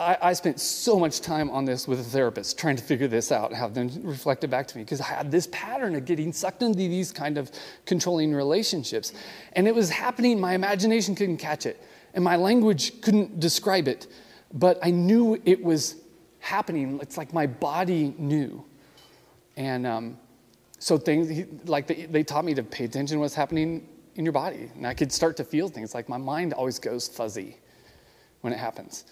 I, 0.00 0.18
I, 0.20 0.32
spent 0.32 0.58
so 0.58 0.98
much 0.98 1.20
time 1.20 1.50
on 1.50 1.64
this 1.64 1.86
with 1.86 2.00
a 2.00 2.04
therapist 2.04 2.58
trying 2.58 2.76
to 2.76 2.82
figure 2.82 3.06
this 3.06 3.30
out, 3.30 3.52
have 3.52 3.74
them 3.74 3.90
reflect 4.02 4.42
it 4.42 4.48
back 4.48 4.66
to 4.68 4.76
me, 4.76 4.84
because 4.84 5.00
I 5.00 5.04
had 5.04 5.30
this 5.30 5.46
pattern 5.52 5.94
of 5.94 6.04
getting 6.04 6.32
sucked 6.32 6.62
into 6.62 6.78
these 6.78 7.12
kind 7.12 7.38
of 7.38 7.50
controlling 7.86 8.34
relationships. 8.34 9.12
And 9.52 9.68
it 9.68 9.74
was 9.74 9.90
happening, 9.90 10.40
my 10.40 10.54
imagination 10.54 11.14
couldn't 11.14 11.36
catch 11.36 11.66
it, 11.66 11.80
and 12.14 12.24
my 12.24 12.36
language 12.36 13.00
couldn't 13.00 13.38
describe 13.38 13.86
it, 13.86 14.08
but 14.52 14.78
I 14.82 14.90
knew 14.90 15.40
it 15.44 15.62
was 15.62 15.96
happening. 16.40 16.98
It's 17.00 17.16
like 17.16 17.32
my 17.32 17.46
body 17.46 18.14
knew. 18.18 18.64
And 19.56 19.86
um, 19.86 20.18
so 20.78 20.98
things, 20.98 21.46
like 21.66 21.86
they, 21.86 22.06
they 22.06 22.24
taught 22.24 22.44
me 22.44 22.54
to 22.54 22.62
pay 22.62 22.84
attention 22.84 23.16
to 23.16 23.20
what's 23.20 23.34
happening 23.34 23.86
in 24.16 24.24
your 24.24 24.32
body. 24.32 24.70
And 24.74 24.86
I 24.86 24.94
could 24.94 25.12
start 25.12 25.36
to 25.38 25.44
feel 25.44 25.68
things, 25.68 25.94
like 25.94 26.08
my 26.08 26.18
mind 26.18 26.52
always 26.52 26.78
goes 26.78 27.08
fuzzy 27.08 27.58
when 28.40 28.52
it 28.52 28.58
happens. 28.58 29.04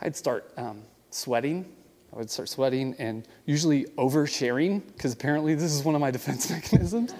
I'd 0.00 0.16
start 0.16 0.52
um, 0.56 0.82
sweating. 1.10 1.66
I 2.12 2.16
would 2.16 2.30
start 2.30 2.48
sweating 2.48 2.94
and 2.98 3.26
usually 3.46 3.84
oversharing, 3.96 4.82
because 4.94 5.12
apparently 5.12 5.54
this 5.54 5.72
is 5.72 5.82
one 5.82 5.94
of 5.94 6.00
my 6.00 6.10
defense 6.18 6.50
mechanisms. 6.50 7.14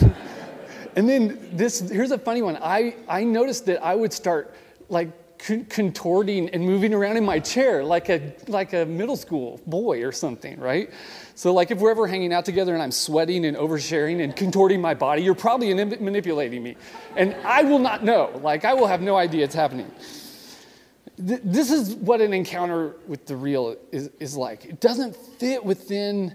and 0.96 1.08
then 1.08 1.48
this, 1.52 1.80
here's 1.80 2.10
a 2.10 2.18
funny 2.18 2.42
one. 2.42 2.58
I, 2.60 2.96
I 3.08 3.24
noticed 3.24 3.66
that 3.66 3.82
I 3.82 3.94
would 3.94 4.12
start 4.12 4.54
like 4.88 5.10
contorting 5.38 6.48
and 6.50 6.64
moving 6.64 6.94
around 6.94 7.16
in 7.16 7.24
my 7.24 7.38
chair 7.38 7.84
like 7.84 8.08
a, 8.08 8.34
like 8.48 8.72
a 8.72 8.86
middle 8.86 9.16
school 9.16 9.60
boy 9.66 10.02
or 10.02 10.10
something, 10.10 10.58
right? 10.58 10.90
So, 11.34 11.52
like, 11.52 11.70
if 11.70 11.78
we're 11.78 11.90
ever 11.90 12.06
hanging 12.06 12.32
out 12.32 12.44
together 12.44 12.74
and 12.74 12.82
I'm 12.82 12.92
sweating 12.92 13.44
and 13.44 13.56
oversharing 13.56 14.22
and 14.22 14.34
contorting 14.34 14.80
my 14.80 14.94
body, 14.94 15.22
you're 15.22 15.34
probably 15.34 15.74
manipulating 15.74 16.62
me. 16.62 16.76
And 17.16 17.34
I 17.44 17.62
will 17.62 17.80
not 17.80 18.04
know. 18.04 18.40
Like, 18.42 18.64
I 18.64 18.72
will 18.72 18.86
have 18.86 19.00
no 19.00 19.16
idea 19.16 19.44
it's 19.44 19.54
happening 19.54 19.90
this 21.16 21.70
is 21.70 21.94
what 21.94 22.20
an 22.20 22.32
encounter 22.32 22.96
with 23.06 23.26
the 23.26 23.36
real 23.36 23.76
is, 23.92 24.10
is 24.18 24.36
like. 24.36 24.64
It 24.64 24.80
doesn't 24.80 25.14
fit 25.14 25.64
within 25.64 26.34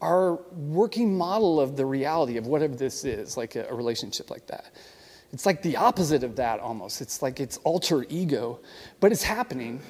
our 0.00 0.34
working 0.52 1.16
model 1.16 1.60
of 1.60 1.76
the 1.76 1.86
reality 1.86 2.36
of 2.36 2.46
whatever 2.46 2.74
this 2.74 3.04
is, 3.04 3.36
like 3.36 3.56
a, 3.56 3.66
a 3.68 3.74
relationship 3.74 4.30
like 4.30 4.46
that. 4.48 4.72
It's 5.32 5.46
like 5.46 5.62
the 5.62 5.76
opposite 5.76 6.24
of 6.24 6.36
that 6.36 6.60
almost. 6.60 7.00
It's 7.00 7.22
like 7.22 7.40
it's 7.40 7.56
alter 7.58 8.04
ego, 8.08 8.60
but 9.00 9.12
it's 9.12 9.22
happening. 9.22 9.80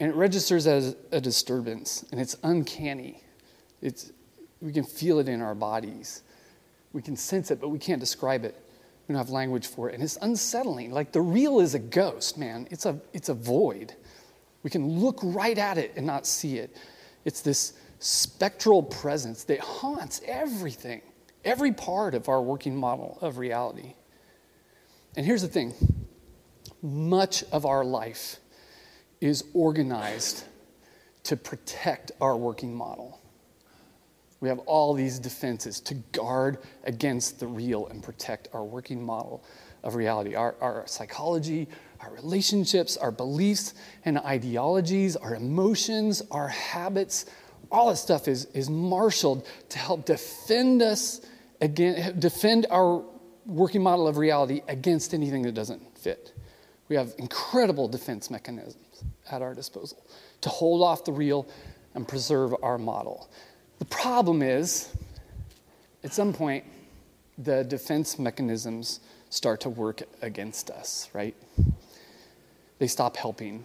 And 0.00 0.10
it 0.10 0.14
registers 0.16 0.66
as 0.66 0.96
a 1.12 1.20
disturbance, 1.20 2.04
and 2.10 2.20
it's 2.20 2.36
uncanny. 2.42 3.22
It's, 3.80 4.12
we 4.60 4.72
can 4.72 4.84
feel 4.84 5.20
it 5.20 5.28
in 5.28 5.40
our 5.40 5.54
bodies. 5.54 6.22
We 6.92 7.00
can 7.00 7.16
sense 7.16 7.50
it, 7.50 7.60
but 7.60 7.68
we 7.68 7.78
can't 7.78 8.00
describe 8.00 8.44
it. 8.44 8.60
We 9.06 9.12
don't 9.12 9.18
have 9.18 9.30
language 9.30 9.66
for 9.66 9.90
it. 9.90 9.94
And 9.94 10.02
it's 10.02 10.18
unsettling. 10.22 10.90
Like 10.90 11.12
the 11.12 11.20
real 11.20 11.60
is 11.60 11.74
a 11.74 11.78
ghost, 11.78 12.38
man. 12.38 12.66
It's 12.70 12.86
a, 12.86 12.98
it's 13.12 13.28
a 13.28 13.34
void. 13.34 13.94
We 14.62 14.70
can 14.70 14.98
look 14.98 15.20
right 15.22 15.58
at 15.58 15.76
it 15.76 15.92
and 15.96 16.06
not 16.06 16.26
see 16.26 16.58
it. 16.58 16.76
It's 17.24 17.42
this 17.42 17.74
spectral 17.98 18.82
presence 18.82 19.44
that 19.44 19.60
haunts 19.60 20.20
everything, 20.26 21.02
every 21.44 21.72
part 21.72 22.14
of 22.14 22.28
our 22.28 22.42
working 22.42 22.76
model 22.76 23.18
of 23.20 23.38
reality. 23.38 23.94
And 25.16 25.24
here's 25.24 25.42
the 25.42 25.48
thing 25.48 25.74
much 26.82 27.44
of 27.52 27.64
our 27.64 27.84
life 27.84 28.38
is 29.20 29.44
organized 29.54 30.44
to 31.24 31.36
protect 31.36 32.12
our 32.20 32.36
working 32.36 32.74
model. 32.74 33.20
We 34.44 34.50
have 34.50 34.58
all 34.66 34.92
these 34.92 35.18
defenses 35.18 35.80
to 35.80 35.94
guard 36.12 36.58
against 36.82 37.40
the 37.40 37.46
real 37.46 37.86
and 37.86 38.02
protect 38.02 38.48
our 38.52 38.62
working 38.62 39.02
model 39.02 39.42
of 39.82 39.94
reality. 39.94 40.34
Our, 40.34 40.54
our 40.60 40.86
psychology, 40.86 41.66
our 42.00 42.12
relationships, 42.12 42.98
our 42.98 43.10
beliefs 43.10 43.72
and 44.04 44.18
ideologies, 44.18 45.16
our 45.16 45.34
emotions, 45.34 46.22
our 46.30 46.48
habits, 46.48 47.24
all 47.72 47.88
this 47.88 48.02
stuff 48.02 48.28
is, 48.28 48.44
is 48.52 48.68
marshaled 48.68 49.46
to 49.70 49.78
help 49.78 50.04
defend 50.04 50.82
us 50.82 51.22
again, 51.62 52.20
defend 52.20 52.66
our 52.70 53.02
working 53.46 53.82
model 53.82 54.06
of 54.06 54.18
reality 54.18 54.60
against 54.68 55.14
anything 55.14 55.40
that 55.44 55.54
doesn't 55.54 55.96
fit. 55.96 56.34
We 56.90 56.96
have 56.96 57.14
incredible 57.16 57.88
defense 57.88 58.30
mechanisms 58.30 59.04
at 59.30 59.40
our 59.40 59.54
disposal 59.54 60.04
to 60.42 60.50
hold 60.50 60.82
off 60.82 61.02
the 61.06 61.12
real 61.12 61.48
and 61.94 62.06
preserve 62.06 62.54
our 62.62 62.76
model. 62.76 63.30
The 63.78 63.84
problem 63.86 64.42
is, 64.42 64.94
at 66.02 66.12
some 66.12 66.32
point, 66.32 66.64
the 67.38 67.64
defense 67.64 68.18
mechanisms 68.18 69.00
start 69.30 69.60
to 69.62 69.68
work 69.68 70.02
against 70.22 70.70
us, 70.70 71.08
right? 71.12 71.34
They 72.78 72.86
stop 72.86 73.16
helping. 73.16 73.64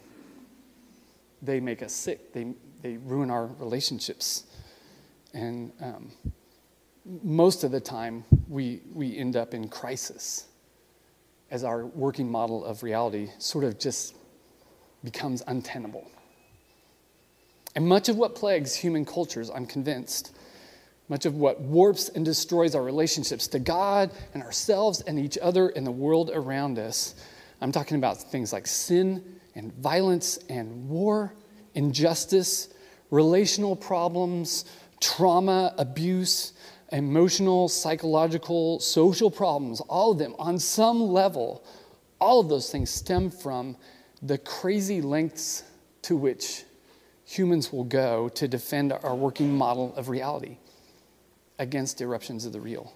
They 1.41 1.59
make 1.59 1.83
us 1.83 1.93
sick. 1.93 2.33
They, 2.33 2.53
they 2.81 2.97
ruin 2.97 3.29
our 3.29 3.45
relationships. 3.45 4.45
And 5.33 5.71
um, 5.81 6.11
most 7.23 7.63
of 7.63 7.71
the 7.71 7.79
time, 7.79 8.25
we, 8.47 8.81
we 8.93 9.17
end 9.17 9.35
up 9.35 9.53
in 9.53 9.69
crisis 9.69 10.47
as 11.51 11.63
our 11.63 11.85
working 11.85 12.29
model 12.31 12.65
of 12.65 12.83
reality 12.83 13.29
sort 13.37 13.63
of 13.63 13.79
just 13.79 14.15
becomes 15.03 15.43
untenable. 15.47 16.09
And 17.75 17.87
much 17.87 18.09
of 18.09 18.17
what 18.17 18.35
plagues 18.35 18.75
human 18.75 19.05
cultures, 19.05 19.49
I'm 19.49 19.65
convinced, 19.65 20.35
much 21.07 21.25
of 21.25 21.35
what 21.35 21.59
warps 21.61 22.09
and 22.09 22.23
destroys 22.23 22.75
our 22.75 22.83
relationships 22.83 23.47
to 23.49 23.59
God 23.59 24.11
and 24.33 24.43
ourselves 24.43 25.01
and 25.01 25.19
each 25.19 25.37
other 25.41 25.69
and 25.69 25.85
the 25.85 25.91
world 25.91 26.31
around 26.33 26.77
us, 26.77 27.15
I'm 27.61 27.71
talking 27.71 27.97
about 27.97 28.21
things 28.21 28.53
like 28.53 28.67
sin 28.67 29.23
and 29.55 29.73
violence 29.73 30.37
and 30.49 30.87
war, 30.87 31.33
injustice, 31.73 32.69
relational 33.11 33.75
problems, 33.75 34.65
trauma, 34.99 35.73
abuse, 35.77 36.53
emotional, 36.91 37.67
psychological, 37.67 38.79
social 38.79 39.29
problems, 39.29 39.81
all 39.81 40.11
of 40.11 40.17
them. 40.17 40.35
On 40.39 40.57
some 40.57 41.01
level, 41.01 41.63
all 42.19 42.39
of 42.39 42.49
those 42.49 42.71
things 42.71 42.89
stem 42.89 43.29
from 43.29 43.75
the 44.21 44.37
crazy 44.37 45.01
lengths 45.01 45.63
to 46.03 46.15
which 46.15 46.63
humans 47.29 47.71
will 47.71 47.83
go 47.83 48.27
to 48.27 48.47
defend 48.47 48.91
our 48.91 49.13
working 49.13 49.55
model 49.55 49.93
of 49.95 50.09
reality 50.09 50.57
against 51.59 52.01
eruptions 52.01 52.43
of 52.43 52.53
the 52.53 52.59
real, 52.59 52.91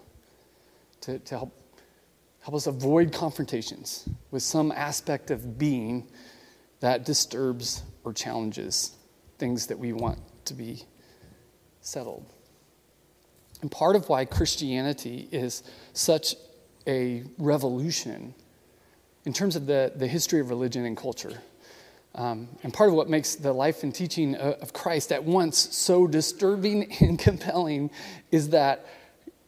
to, 1.02 1.20
to 1.20 1.38
help, 1.38 1.54
help 2.42 2.56
us 2.56 2.66
avoid 2.66 3.14
confrontations 3.14 4.10
with 4.32 4.42
some 4.42 4.72
aspect 4.72 5.30
of 5.30 5.60
being 5.60 6.08
that 6.80 7.06
disturbs 7.06 7.84
or 8.04 8.12
challenges 8.12 8.98
things 9.38 9.68
that 9.68 9.78
we 9.78 9.94
want 9.94 10.18
to 10.46 10.56
be 10.56 10.82
settled. 11.82 12.26
And 13.62 13.70
part 13.70 13.96
of 13.96 14.10
why 14.10 14.26
Christianity 14.26 15.30
is 15.32 15.62
such 15.94 16.36
a 16.88 17.24
revolution 17.38 18.34
in 19.26 19.32
terms 19.32 19.56
of 19.56 19.68
the, 19.68 19.94
the 19.96 20.08
history 20.08 20.40
of 20.40 20.50
religion 20.50 20.86
and 20.86 20.98
culture. 20.98 21.40
Um, 22.16 22.48
and 22.62 22.72
part 22.72 22.90
of 22.90 22.96
what 22.96 23.10
makes 23.10 23.36
the 23.36 23.52
life 23.52 23.84
and 23.84 23.94
teaching 23.94 24.36
of 24.36 24.72
Christ 24.72 25.12
at 25.12 25.24
once 25.24 25.58
so 25.76 26.06
disturbing 26.06 26.94
and 27.00 27.18
compelling 27.18 27.90
is 28.32 28.50
that 28.50 28.86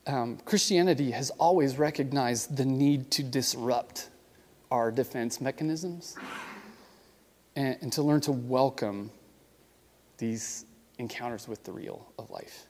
um, 0.07 0.37
Christianity 0.45 1.11
has 1.11 1.29
always 1.31 1.77
recognized 1.77 2.57
the 2.57 2.65
need 2.65 3.11
to 3.11 3.23
disrupt 3.23 4.09
our 4.71 4.91
defense 4.91 5.39
mechanisms 5.41 6.15
and, 7.55 7.77
and 7.81 7.93
to 7.93 8.01
learn 8.01 8.21
to 8.21 8.31
welcome 8.31 9.11
these 10.17 10.65
encounters 10.97 11.47
with 11.47 11.63
the 11.63 11.71
real 11.71 12.05
of 12.17 12.29
life. 12.29 12.67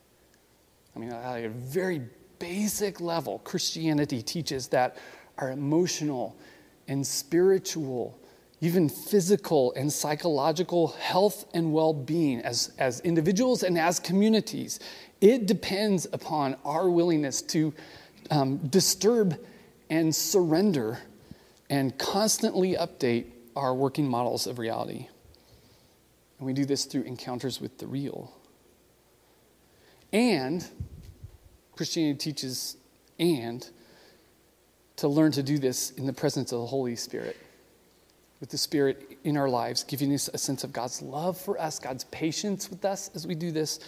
I 0.95 0.99
mean, 0.99 1.11
at 1.11 1.43
a 1.43 1.49
very 1.49 2.01
basic 2.39 3.01
level, 3.01 3.39
Christianity 3.39 4.21
teaches 4.21 4.67
that 4.69 4.97
our 5.37 5.51
emotional 5.51 6.35
and 6.87 7.05
spiritual, 7.05 8.17
even 8.65 8.89
physical 8.89 9.71
and 9.73 9.91
psychological 9.93 10.87
health 10.87 11.45
and 11.53 11.71
well 11.71 11.93
being 11.93 12.41
as, 12.41 12.71
as 12.79 12.99
individuals 13.01 13.61
and 13.61 13.77
as 13.77 13.99
communities, 13.99 14.79
it 15.21 15.45
depends 15.45 16.07
upon 16.13 16.55
our 16.65 16.89
willingness 16.89 17.41
to 17.43 17.71
um, 18.31 18.57
disturb 18.57 19.39
and 19.89 20.13
surrender 20.15 20.97
and 21.69 21.97
constantly 21.99 22.73
update 22.73 23.25
our 23.55 23.73
working 23.73 24.07
models 24.07 24.47
of 24.47 24.57
reality. 24.57 25.07
And 26.39 26.47
we 26.47 26.53
do 26.53 26.65
this 26.65 26.85
through 26.85 27.03
encounters 27.03 27.61
with 27.61 27.77
the 27.77 27.85
real. 27.85 28.33
And 30.11 30.67
Christianity 31.75 32.17
teaches, 32.17 32.77
and 33.19 33.67
to 34.97 35.07
learn 35.07 35.31
to 35.33 35.43
do 35.43 35.59
this 35.59 35.91
in 35.91 36.05
the 36.05 36.13
presence 36.13 36.51
of 36.51 36.59
the 36.61 36.65
Holy 36.65 36.95
Spirit, 36.95 37.37
with 38.45 38.51
the 38.51 38.57
Spirit 38.59 39.17
in 39.23 39.37
our 39.37 39.49
lives, 39.49 39.83
giving 39.83 40.13
us 40.13 40.29
a 40.31 40.37
sense 40.37 40.63
of 40.63 40.71
God's 40.71 41.01
love 41.01 41.35
for 41.35 41.59
us, 41.59 41.79
God's 41.79 42.03
patience 42.03 42.69
with 42.69 42.85
us 42.85 43.09
as 43.15 43.25
we 43.25 43.33
do 43.33 43.49
this, 43.51 43.79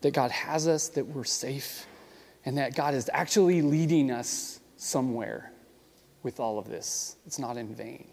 that 0.00 0.14
God 0.14 0.30
has 0.30 0.66
us, 0.66 0.88
that 0.88 1.04
we're 1.04 1.22
safe, 1.22 1.84
and 2.46 2.56
that 2.56 2.74
God 2.74 2.94
is 2.94 3.10
actually 3.12 3.60
leading 3.60 4.10
us 4.10 4.58
somewhere 4.78 5.52
with 6.22 6.40
all 6.40 6.58
of 6.58 6.66
this. 6.66 7.16
It's 7.26 7.38
not 7.38 7.58
in 7.58 7.74
vain. 7.74 8.06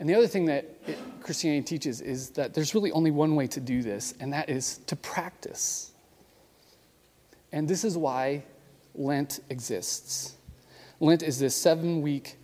And 0.00 0.08
the 0.08 0.16
other 0.16 0.26
thing 0.26 0.46
that 0.46 0.64
it, 0.88 0.98
Christianity 1.22 1.62
teaches 1.62 2.00
is 2.00 2.30
that 2.30 2.52
there's 2.52 2.74
really 2.74 2.90
only 2.90 3.12
one 3.12 3.36
way 3.36 3.46
to 3.46 3.60
do 3.60 3.80
this, 3.80 4.14
and 4.18 4.32
that 4.32 4.50
is 4.50 4.78
to 4.88 4.96
practice. 4.96 5.92
And 7.52 7.68
this 7.68 7.84
is 7.84 7.96
why 7.96 8.42
Lent 8.92 9.38
exists. 9.50 10.34
Lent 10.98 11.22
is 11.22 11.38
this 11.38 11.54
seven 11.54 12.02
week 12.02 12.38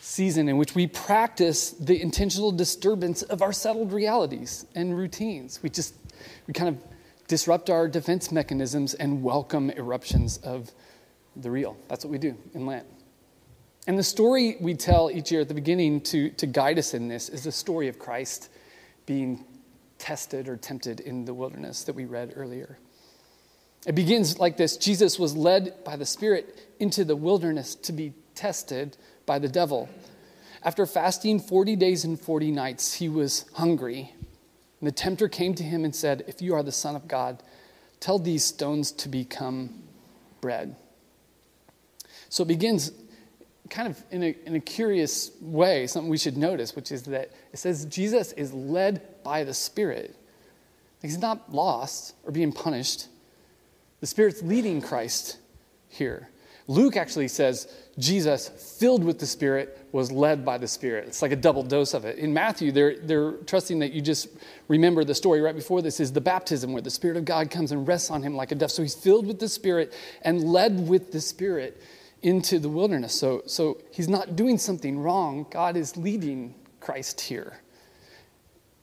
season 0.00 0.48
in 0.48 0.56
which 0.56 0.74
we 0.74 0.86
practice 0.86 1.70
the 1.70 2.00
intentional 2.00 2.52
disturbance 2.52 3.22
of 3.22 3.42
our 3.42 3.52
settled 3.52 3.92
realities 3.92 4.66
and 4.74 4.96
routines. 4.96 5.62
We 5.62 5.70
just, 5.70 5.94
we 6.46 6.54
kind 6.54 6.68
of 6.68 6.82
disrupt 7.28 7.70
our 7.70 7.88
defense 7.88 8.30
mechanisms 8.30 8.94
and 8.94 9.22
welcome 9.22 9.70
eruptions 9.70 10.38
of 10.38 10.70
the 11.36 11.50
real. 11.50 11.76
That's 11.88 12.04
what 12.04 12.12
we 12.12 12.18
do 12.18 12.36
in 12.54 12.66
Lent. 12.66 12.86
And 13.86 13.98
the 13.98 14.02
story 14.02 14.56
we 14.60 14.74
tell 14.74 15.10
each 15.10 15.30
year 15.30 15.42
at 15.42 15.48
the 15.48 15.54
beginning 15.54 16.00
to, 16.02 16.30
to 16.30 16.46
guide 16.46 16.78
us 16.78 16.94
in 16.94 17.08
this 17.08 17.28
is 17.28 17.44
the 17.44 17.52
story 17.52 17.88
of 17.88 17.98
Christ 17.98 18.50
being 19.06 19.44
tested 19.98 20.48
or 20.48 20.56
tempted 20.56 21.00
in 21.00 21.24
the 21.24 21.34
wilderness 21.34 21.84
that 21.84 21.94
we 21.94 22.04
read 22.04 22.32
earlier. 22.36 22.78
It 23.86 23.94
begins 23.94 24.38
like 24.38 24.56
this 24.56 24.76
Jesus 24.76 25.18
was 25.18 25.36
led 25.36 25.84
by 25.84 25.96
the 25.96 26.06
Spirit 26.06 26.74
into 26.80 27.04
the 27.04 27.14
wilderness 27.14 27.74
to 27.76 27.92
be 27.92 28.12
tested 28.34 28.96
by 29.26 29.38
the 29.38 29.48
devil. 29.48 29.88
After 30.62 30.86
fasting 30.86 31.40
40 31.40 31.76
days 31.76 32.04
and 32.04 32.18
40 32.18 32.50
nights, 32.50 32.94
he 32.94 33.08
was 33.08 33.44
hungry. 33.54 34.12
And 34.80 34.86
the 34.86 34.92
tempter 34.92 35.28
came 35.28 35.54
to 35.54 35.62
him 35.62 35.84
and 35.84 35.94
said, 35.94 36.24
If 36.26 36.40
you 36.40 36.54
are 36.54 36.62
the 36.62 36.72
Son 36.72 36.96
of 36.96 37.06
God, 37.06 37.42
tell 38.00 38.18
these 38.18 38.44
stones 38.44 38.92
to 38.92 39.08
become 39.08 39.82
bread. 40.40 40.76
So 42.28 42.42
it 42.42 42.48
begins 42.48 42.92
kind 43.70 43.88
of 43.88 44.02
in 44.10 44.22
a, 44.22 44.36
in 44.46 44.54
a 44.54 44.60
curious 44.60 45.30
way, 45.40 45.86
something 45.86 46.10
we 46.10 46.18
should 46.18 46.36
notice, 46.36 46.76
which 46.76 46.92
is 46.92 47.02
that 47.04 47.30
it 47.52 47.58
says 47.58 47.84
Jesus 47.86 48.32
is 48.32 48.52
led 48.52 49.22
by 49.24 49.44
the 49.44 49.54
Spirit. 49.54 50.14
He's 51.02 51.18
not 51.18 51.52
lost 51.52 52.14
or 52.24 52.32
being 52.32 52.52
punished. 52.52 53.08
The 54.00 54.06
Spirit's 54.06 54.42
leading 54.42 54.80
Christ 54.80 55.38
here. 55.88 56.28
Luke 56.68 56.96
actually 56.96 57.28
says 57.28 57.72
Jesus, 57.98 58.48
filled 58.78 59.04
with 59.04 59.18
the 59.18 59.26
Spirit, 59.26 59.78
was 59.92 60.10
led 60.10 60.44
by 60.44 60.58
the 60.58 60.66
Spirit. 60.66 61.06
It's 61.06 61.22
like 61.22 61.32
a 61.32 61.36
double 61.36 61.62
dose 61.62 61.94
of 61.94 62.04
it. 62.04 62.18
In 62.18 62.34
Matthew, 62.34 62.72
they're, 62.72 62.98
they're 62.98 63.32
trusting 63.46 63.78
that 63.78 63.92
you 63.92 64.02
just 64.02 64.28
remember 64.68 65.04
the 65.04 65.14
story 65.14 65.40
right 65.40 65.54
before 65.54 65.80
this 65.80 66.00
is 66.00 66.12
the 66.12 66.20
baptism 66.20 66.72
where 66.72 66.82
the 66.82 66.90
Spirit 66.90 67.16
of 67.16 67.24
God 67.24 67.50
comes 67.50 67.72
and 67.72 67.86
rests 67.86 68.10
on 68.10 68.22
him 68.22 68.36
like 68.36 68.52
a 68.52 68.54
dove. 68.54 68.70
So 68.70 68.82
he's 68.82 68.94
filled 68.94 69.26
with 69.26 69.38
the 69.38 69.48
Spirit 69.48 69.94
and 70.22 70.44
led 70.44 70.88
with 70.88 71.12
the 71.12 71.20
Spirit 71.20 71.80
into 72.22 72.58
the 72.58 72.68
wilderness. 72.68 73.14
So, 73.14 73.42
so 73.46 73.80
he's 73.92 74.08
not 74.08 74.34
doing 74.34 74.58
something 74.58 74.98
wrong. 74.98 75.46
God 75.50 75.76
is 75.76 75.96
leading 75.96 76.54
Christ 76.80 77.20
here. 77.20 77.60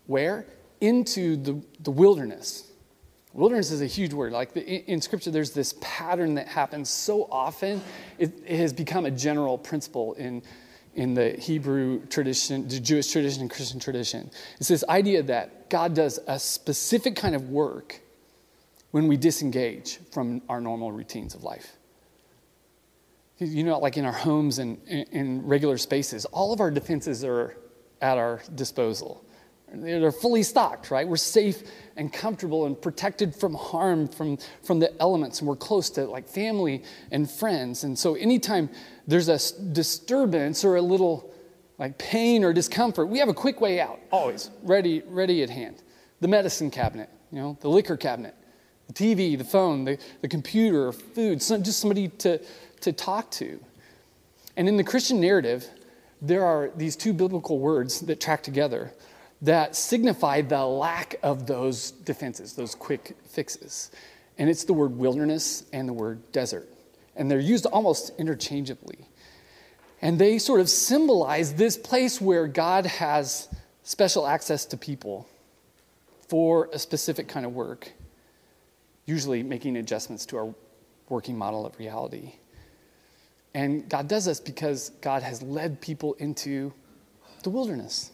Where? 0.08 0.46
Into 0.80 1.36
the, 1.36 1.62
the 1.82 1.92
wilderness. 1.92 2.72
Wilderness 3.34 3.72
is 3.72 3.82
a 3.82 3.88
huge 3.88 4.14
word. 4.14 4.32
Like 4.32 4.54
the, 4.54 4.62
in 4.62 5.02
Scripture, 5.02 5.32
there's 5.32 5.52
this 5.52 5.76
pattern 5.82 6.36
that 6.36 6.48
happens 6.48 6.90
so 6.90 7.28
often. 7.32 7.82
It, 8.20 8.32
it, 8.46 8.58
has 8.58 8.72
become 8.72 9.06
a 9.06 9.12
general 9.12 9.58
principle 9.58 10.14
in, 10.14 10.44
in 10.96 11.14
the 11.14 11.32
Hebrew 11.32 12.06
tradition, 12.08 12.68
the 12.68 12.80
Jewish 12.80 13.12
tradition, 13.12 13.42
and 13.42 13.50
Christian 13.50 13.80
tradition. 13.80 14.30
It's 14.60 14.70
this 14.70 14.84
idea 14.88 15.24
that 15.24 15.70
God 15.70 15.96
does 15.96 16.20
a 16.28 16.40
specific 16.40 17.16
kind 17.16 17.34
of 17.36 17.50
work 17.50 18.02
when 18.92 19.08
we 19.08 19.18
disengage 19.18 19.98
from 20.12 20.44
our 20.48 20.62
normal 20.62 20.92
routines 20.92 21.34
of 21.34 21.44
life 21.44 21.76
you 23.46 23.64
know, 23.64 23.80
like 23.80 23.98
in 23.98 24.06
our 24.06 24.12
homes 24.12 24.60
and 24.60 24.82
in 24.88 25.46
regular 25.46 25.78
spaces, 25.78 26.26
all 26.26 26.54
of 26.54 26.60
our 26.60 26.72
defenses 26.72 27.24
are 27.24 27.58
at 28.02 28.18
our 28.18 28.42
disposal. 28.56 29.26
They're 29.74 30.12
fully 30.12 30.44
stocked, 30.44 30.92
right? 30.92 31.08
We're 31.08 31.18
safe 31.18 31.64
and 31.96 32.14
comfortable 32.14 32.66
and 32.66 32.80
protected 32.80 33.36
from 33.36 33.56
harm 33.56 34.08
from, 34.08 34.38
from 34.64 34.80
the 34.80 35.00
elements, 35.02 35.40
and 35.40 35.48
we're 35.48 35.56
close 35.56 35.90
to 35.92 36.06
like 36.06 36.28
family 36.28 36.84
and 37.12 37.30
friends. 37.30 37.84
And 37.84 37.98
so, 37.98 38.14
anytime 38.16 38.70
there's 39.08 39.30
a 39.30 39.40
disturbance 39.72 40.64
or 40.64 40.76
a 40.76 40.82
little 40.82 41.34
like 41.80 41.98
pain 41.98 42.44
or 42.44 42.54
discomfort, 42.54 43.10
we 43.10 43.18
have 43.18 43.30
a 43.30 43.34
quick 43.34 43.62
way 43.62 43.80
out, 43.80 44.00
always 44.12 44.52
ready, 44.62 45.02
ready 45.08 45.42
at 45.42 45.50
hand. 45.50 45.82
The 46.22 46.28
medicine 46.28 46.70
cabinet, 46.70 47.10
you 47.32 47.40
know, 47.40 47.58
the 47.62 47.70
liquor 47.70 47.98
cabinet, 47.98 48.36
the 48.88 48.94
TV, 48.94 49.38
the 49.38 49.44
phone, 49.44 49.86
the, 49.86 49.98
the 50.22 50.28
computer, 50.28 50.92
food, 50.92 51.42
some, 51.42 51.64
just 51.64 51.80
somebody 51.80 52.10
to, 52.10 52.40
to 52.82 52.94
talk 52.94 53.32
to. 53.32 53.60
And 54.56 54.68
in 54.68 54.78
the 54.78 54.84
Christian 54.84 55.20
narrative, 55.20 55.68
there 56.22 56.46
are 56.46 56.72
these 56.76 56.96
two 56.96 57.12
biblical 57.12 57.60
words 57.60 58.02
that 58.02 58.22
track 58.22 58.44
together 58.44 58.94
that 59.44 59.76
signify 59.76 60.42
the 60.42 60.66
lack 60.66 61.16
of 61.22 61.46
those 61.46 61.92
defenses, 61.92 62.54
those 62.54 62.74
quick 62.74 63.16
fixes. 63.26 63.92
And 64.38 64.50
it's 64.50 64.64
the 64.64 64.74
word 64.74 64.98
wilderness 64.98 65.66
and 65.74 65.88
the 65.88 65.94
word 65.94 66.32
desert. 66.32 66.68
and 67.16 67.30
they're 67.30 67.40
used 67.40 67.68
almost 67.68 68.12
interchangeably. 68.18 68.98
And 70.02 70.18
they 70.18 70.40
sort 70.40 70.60
of 70.60 70.70
symbolize 70.70 71.54
this 71.54 71.78
place 71.78 72.20
where 72.20 72.48
God 72.48 72.86
has 72.86 73.48
special 73.84 74.26
access 74.26 74.66
to 74.66 74.78
people 74.78 75.28
for 76.28 76.70
a 76.74 76.80
specific 76.80 77.28
kind 77.28 77.46
of 77.46 77.54
work, 77.54 77.92
usually 79.06 79.44
making 79.44 79.78
adjustments 79.78 80.26
to 80.28 80.38
our 80.38 80.56
working 81.10 81.38
model 81.38 81.66
of 81.66 81.78
reality. 81.78 82.34
And 83.54 83.88
God 83.88 84.08
does 84.08 84.26
this 84.26 84.40
because 84.40 84.90
God 85.02 85.22
has 85.22 85.44
led 85.44 85.80
people 85.80 86.16
into 86.16 86.74
the 87.44 87.52
wilderness. 87.52 88.12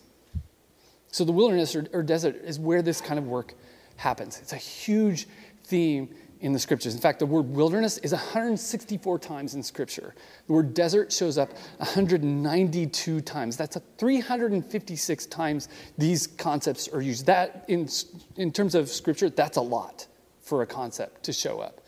So, 1.11 1.23
the 1.23 1.31
wilderness 1.31 1.75
or, 1.75 1.87
or, 1.91 2.03
desert 2.03 2.35
is 2.43 2.59
where 2.59 2.81
this 2.81 3.01
kind 3.01 3.17
of 3.17 3.27
work 3.27 3.55
happens. 3.97 4.39
It's 4.39 4.53
a 4.53 4.57
huge 4.57 5.27
theme 5.63 6.09
in 6.41 6.53
the 6.53 6.59
scriptures. 6.59 6.95
In 6.95 7.01
fact, 7.01 7.19
the 7.19 7.25
word 7.25 7.49
wilderness 7.49 7.97
is 7.97 8.11
164 8.11 9.19
times 9.19 9.55
in 9.55 9.63
scripture. 9.63 10.15
The 10.47 10.53
word 10.53 10.73
desert 10.73 11.11
shows 11.11 11.37
up 11.37 11.51
192 11.77 13.21
times. 13.21 13.57
That's 13.57 13.75
a 13.75 13.81
356 13.97 15.25
times 15.25 15.67
these 15.97 16.27
concepts 16.27 16.87
are 16.87 17.01
used. 17.01 17.25
That, 17.25 17.65
in, 17.67 17.89
in 18.37 18.51
terms 18.51 18.75
of 18.75 18.89
scripture, 18.89 19.29
that's 19.29 19.57
a 19.57 19.61
lot 19.61 20.07
for 20.41 20.61
a 20.61 20.67
concept 20.67 21.23
to 21.23 21.33
show 21.33 21.59
up. 21.59 21.81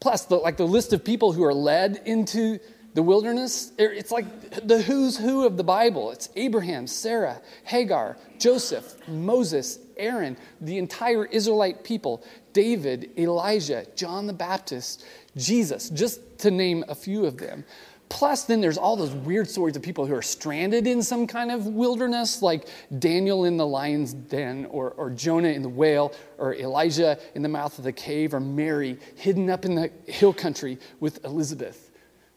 Plus, 0.00 0.24
the, 0.24 0.36
like 0.36 0.56
the 0.56 0.66
list 0.66 0.92
of 0.92 1.04
people 1.04 1.32
who 1.32 1.44
are 1.44 1.54
led 1.54 2.02
into 2.04 2.58
the 2.94 3.02
wilderness, 3.02 3.72
er, 3.80 3.92
it's 3.92 4.12
like 4.12 4.66
the 4.66 4.80
who's 4.80 5.16
who 5.16 5.44
of 5.44 5.56
the 5.56 5.64
Bible. 5.64 6.12
It's 6.12 6.28
Abraham, 6.36 6.86
Sarah, 6.86 7.42
Hagar, 7.64 8.16
Joseph, 8.38 8.96
Moses, 9.08 9.80
Aaron, 9.96 10.36
the 10.60 10.78
entire 10.78 11.26
Israelite 11.26 11.82
people, 11.82 12.24
David, 12.52 13.10
Elijah, 13.18 13.84
John 13.96 14.28
the 14.28 14.32
Baptist, 14.32 15.04
Jesus, 15.36 15.90
just 15.90 16.38
to 16.38 16.52
name 16.52 16.84
a 16.88 16.94
few 16.94 17.26
of 17.26 17.36
them. 17.36 17.64
Plus, 18.10 18.44
then 18.44 18.60
there's 18.60 18.78
all 18.78 18.94
those 18.94 19.10
weird 19.10 19.48
stories 19.48 19.74
of 19.74 19.82
people 19.82 20.06
who 20.06 20.14
are 20.14 20.22
stranded 20.22 20.86
in 20.86 21.02
some 21.02 21.26
kind 21.26 21.50
of 21.50 21.66
wilderness, 21.66 22.42
like 22.42 22.68
Daniel 23.00 23.44
in 23.44 23.56
the 23.56 23.66
lion's 23.66 24.12
den, 24.12 24.66
or, 24.66 24.90
or 24.92 25.10
Jonah 25.10 25.48
in 25.48 25.62
the 25.62 25.68
whale, 25.68 26.12
or 26.38 26.54
Elijah 26.54 27.18
in 27.34 27.42
the 27.42 27.48
mouth 27.48 27.76
of 27.76 27.82
the 27.82 27.92
cave, 27.92 28.34
or 28.34 28.38
Mary 28.38 28.98
hidden 29.16 29.50
up 29.50 29.64
in 29.64 29.74
the 29.74 29.90
hill 30.06 30.32
country 30.32 30.78
with 31.00 31.24
Elizabeth 31.24 31.90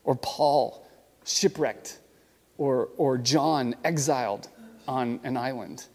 or 0.07 0.15
Paul 0.15 0.87
shipwrecked, 1.25 1.99
or, 2.57 2.87
or 2.97 3.17
John 3.17 3.75
exiled 3.83 4.47
on 4.87 5.19
an 5.25 5.35
island. 5.35 5.85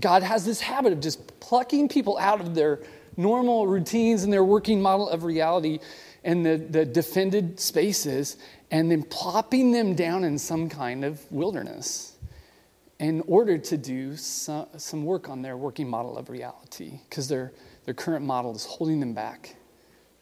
God 0.00 0.24
has 0.24 0.44
this 0.44 0.60
habit 0.60 0.92
of 0.92 1.00
just 1.00 1.40
plucking 1.40 1.88
people 1.88 2.18
out 2.18 2.40
of 2.40 2.56
their 2.56 2.80
normal 3.16 3.68
routines 3.68 4.24
and 4.24 4.32
their 4.32 4.44
working 4.44 4.82
model 4.82 5.08
of 5.08 5.22
reality 5.22 5.78
and 6.24 6.44
the, 6.44 6.56
the 6.56 6.84
defended 6.84 7.60
spaces 7.60 8.36
and 8.72 8.90
then 8.90 9.04
plopping 9.04 9.70
them 9.70 9.94
down 9.94 10.24
in 10.24 10.36
some 10.36 10.68
kind 10.68 11.04
of 11.04 11.20
wilderness 11.30 12.16
in 12.98 13.20
order 13.28 13.56
to 13.58 13.76
do 13.76 14.16
some, 14.16 14.66
some 14.76 15.04
work 15.04 15.28
on 15.28 15.40
their 15.40 15.56
working 15.56 15.88
model 15.88 16.18
of 16.18 16.30
reality 16.30 16.98
because 17.08 17.28
their, 17.28 17.52
their 17.84 17.94
current 17.94 18.24
model 18.24 18.56
is 18.56 18.64
holding 18.64 18.98
them 18.98 19.14
back 19.14 19.54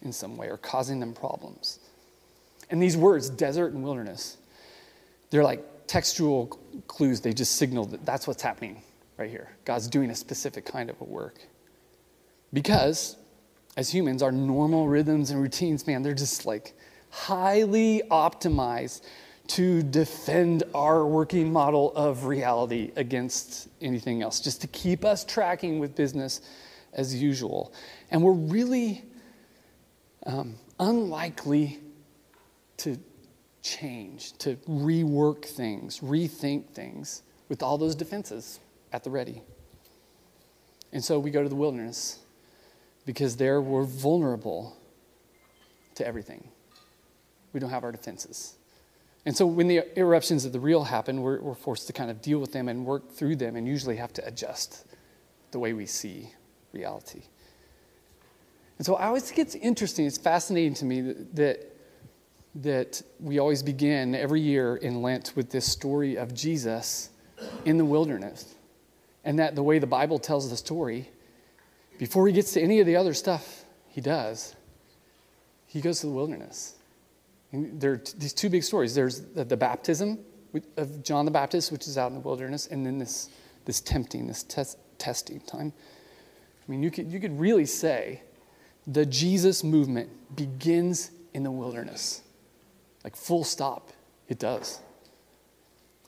in 0.03 0.13
some 0.13 0.37
way 0.37 0.49
or 0.49 0.59
causing 0.59 1.01
them 1.01 1.15
problems. 1.15 1.79
And 2.75 2.83
these 2.83 2.97
words, 2.97 3.31
desert 3.31 3.73
and 3.73 3.85
wilderness, 3.85 4.37
they're 5.31 5.45
like 5.45 5.65
textual 5.87 6.47
clues. 6.89 7.21
They 7.21 7.33
just 7.33 7.55
signal 7.55 7.85
that 7.85 8.05
that's 8.05 8.27
what's 8.27 8.43
happening 8.43 8.83
right 9.17 9.31
here. 9.31 9.53
God's 9.65 9.87
doing 9.87 10.11
a 10.11 10.15
specific 10.17 10.65
kind 10.65 10.91
of 10.91 11.01
a 11.01 11.05
work. 11.05 11.37
Because 12.53 13.15
as 13.77 13.95
humans, 13.95 14.25
our 14.25 14.33
normal 14.33 14.89
rhythms 14.89 15.31
and 15.31 15.41
routines, 15.41 15.87
man, 15.87 16.03
they're 16.03 16.15
just 16.15 16.47
like 16.47 16.75
highly 17.11 18.03
optimized 18.11 19.03
to 19.47 19.85
defend 19.85 20.65
our 20.75 21.07
working 21.07 21.53
model 21.53 21.93
of 21.95 22.25
reality 22.25 22.91
against 22.97 23.69
anything 23.81 24.21
else, 24.21 24.41
just 24.41 24.61
to 24.63 24.67
keep 24.67 25.05
us 25.05 25.25
tracking 25.25 25.79
with 25.79 25.95
business 25.95 26.41
as 26.93 27.15
usual. 27.15 27.73
And 28.11 28.21
we're 28.21 28.33
really 28.33 29.05
um, 30.27 30.57
unlikely 30.81 31.79
to 32.79 32.99
change, 33.63 34.33
to 34.39 34.57
rework 34.69 35.45
things, 35.45 36.01
rethink 36.01 36.71
things 36.71 37.23
with 37.49 37.63
all 37.63 37.79
those 37.79 37.95
defenses 37.95 38.61
at 38.93 39.05
the 39.05 39.11
ready. 39.11 39.43
And 40.93 41.03
so 41.03 41.19
we 41.19 41.31
go 41.31 41.43
to 41.43 41.49
the 41.49 41.55
wilderness 41.55 42.21
because 43.07 43.37
there 43.37 43.61
we're 43.61 43.85
vulnerable 43.85 44.77
to 45.97 46.07
everything. 46.07 46.49
We 47.53 47.61
don't 47.61 47.71
have 47.71 47.85
our 47.85 47.93
defenses. 47.93 48.57
And 49.27 49.37
so 49.37 49.47
when 49.47 49.69
the 49.69 49.83
eruptions 49.99 50.45
of 50.45 50.53
the 50.53 50.61
real 50.61 50.85
happen, 50.85 51.23
we're, 51.23 51.41
we're 51.41 51.55
forced 51.55 51.87
to 51.87 51.93
kind 51.93 52.11
of 52.11 52.21
deal 52.21 52.39
with 52.39 52.53
them 52.53 52.69
and 52.69 52.85
work 52.85 53.11
through 53.11 53.37
them 53.37 53.57
and 53.57 53.67
usually 53.67 53.97
have 53.97 54.13
to 54.15 54.27
adjust 54.27 54.85
the 55.51 55.59
way 55.59 55.73
we 55.73 55.87
see 55.87 56.31
reality. 56.73 57.23
And 58.77 58.85
so 58.85 58.97
I 58.97 59.07
always 59.07 59.25
think 59.25 59.39
it's 59.39 59.55
interesting, 59.55 60.05
it's 60.05 60.19
fascinating 60.19 60.75
to 60.75 60.85
me 60.85 61.01
that, 61.01 61.37
that 61.37 61.74
that 62.57 63.03
we 63.21 63.39
always 63.39 63.63
begin 63.63 64.15
every 64.15 64.41
year 64.41 64.77
in 64.77 65.03
Lent 65.03 65.33
with 65.35 65.51
this 65.51 65.71
story 65.71 66.17
of 66.17 66.35
Jesus 66.35 67.11
in 67.65 67.79
the 67.79 67.85
wilderness. 67.85 68.55
And 69.25 69.39
that 69.39 69.55
the 69.55 69.63
way 69.63 69.79
the 69.79 69.87
Bible 69.87 70.19
tells 70.19 70.49
the 70.51 70.57
story, 70.57 71.11
before 71.99 72.27
he 72.27 72.33
gets 72.33 72.53
to 72.53 72.61
any 72.61 72.81
of 72.81 72.87
the 72.87 72.97
other 72.97 73.15
stuff 73.15 73.65
he 73.89 74.01
does, 74.01 74.55
he 75.67 75.81
goes 75.81 76.01
to 76.01 76.07
the 76.07 76.13
wilderness. 76.13 76.75
And 77.53 77.81
there 77.81 77.93
are 77.93 78.03
these 78.17 78.33
two 78.33 78.49
big 78.49 78.63
stories 78.63 78.95
there's 78.95 79.21
the, 79.21 79.45
the 79.45 79.57
baptism 79.57 80.19
of 80.77 81.03
John 81.03 81.25
the 81.25 81.31
Baptist, 81.31 81.73
which 81.73 81.89
is 81.89 81.99
out 81.99 82.09
in 82.09 82.15
the 82.15 82.21
wilderness, 82.21 82.69
and 82.69 82.87
then 82.87 82.99
this, 82.99 83.29
this 83.65 83.81
tempting, 83.81 84.27
this 84.27 84.45
test, 84.45 84.79
testing 84.99 85.41
time. 85.41 85.73
I 86.67 86.71
mean, 86.71 86.83
you 86.83 86.91
could, 86.91 87.11
you 87.11 87.19
could 87.19 87.39
really 87.39 87.67
say 87.67 88.23
the 88.87 89.05
Jesus 89.05 89.65
movement 89.65 90.11
begins 90.37 91.11
in 91.33 91.43
the 91.43 91.51
wilderness. 91.51 92.23
Like, 93.05 93.15
full 93.15 93.45
stop, 93.45 93.93
it 94.29 94.39
does. 94.39 94.81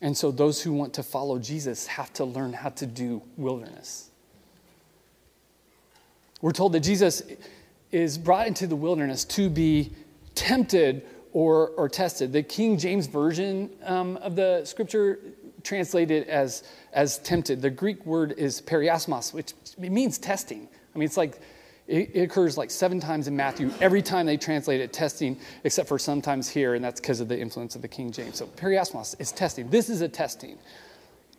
And 0.03 0.17
so, 0.17 0.31
those 0.31 0.63
who 0.63 0.73
want 0.73 0.95
to 0.95 1.03
follow 1.03 1.39
Jesus 1.39 1.87
have 1.87 2.13
to 2.15 2.25
learn 2.25 2.53
how 2.53 2.71
to 2.71 2.87
do 2.87 3.23
wilderness. 3.37 4.11
We're 6.43 6.53
told 6.53 6.73
that 6.73 6.81
Jesus 6.81 7.23
is 7.93 8.19
brought 8.19 8.47
into 8.47 8.67
the 8.67 8.77
wilderness 8.77 9.25
to 9.25 9.49
be 9.49 9.93
tempted 10.35 11.07
or, 11.33 11.69
or 11.71 11.89
tested. 11.89 12.33
The 12.33 12.43
King 12.43 12.79
James 12.79 13.07
Version 13.07 13.71
um, 13.85 14.17
of 14.19 14.37
the 14.37 14.65
scripture 14.65 15.19
translated 15.63 16.29
as, 16.29 16.63
as 16.93 17.19
tempted. 17.19 17.61
The 17.61 17.71
Greek 17.71 18.05
word 18.07 18.35
is 18.37 18.61
peirasmos, 18.61 19.33
which 19.33 19.55
means 19.79 20.19
testing. 20.19 20.69
I 20.95 20.99
mean, 20.99 21.07
it's 21.07 21.17
like 21.17 21.41
it, 21.88 22.11
it, 22.14 22.22
occurs 22.22 22.59
like 22.59 22.70
seven 22.70 22.99
times 22.99 23.29
in 23.29 23.37
Matthew. 23.37 23.70
Every 23.81 24.03
time 24.03 24.27
they 24.27 24.37
translate 24.37 24.81
it, 24.81 24.92
testing, 24.92 25.38
except 25.64 25.88
for 25.88 25.99
sometimes 25.99 26.49
here, 26.49 26.75
and 26.75 26.85
that's 26.85 27.01
because 27.01 27.20
of 27.20 27.29
the 27.29 27.38
influence 27.38 27.77
of 27.77 27.83
the 27.83 27.88
King 27.88 28.11
James. 28.11 28.37
So 28.37 28.46
peirasmos 28.46 29.20
is 29.20 29.31
testing. 29.33 29.70
This 29.70 29.88
is 29.88 30.01
a 30.01 30.09
testing. 30.09 30.59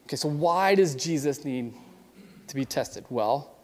Okay, 0.05 0.15
so 0.15 0.29
why 0.29 0.73
does 0.75 0.95
Jesus 0.95 1.43
need 1.43 1.73
to 2.47 2.55
be 2.55 2.63
tested? 2.63 3.05
Well, 3.09 3.57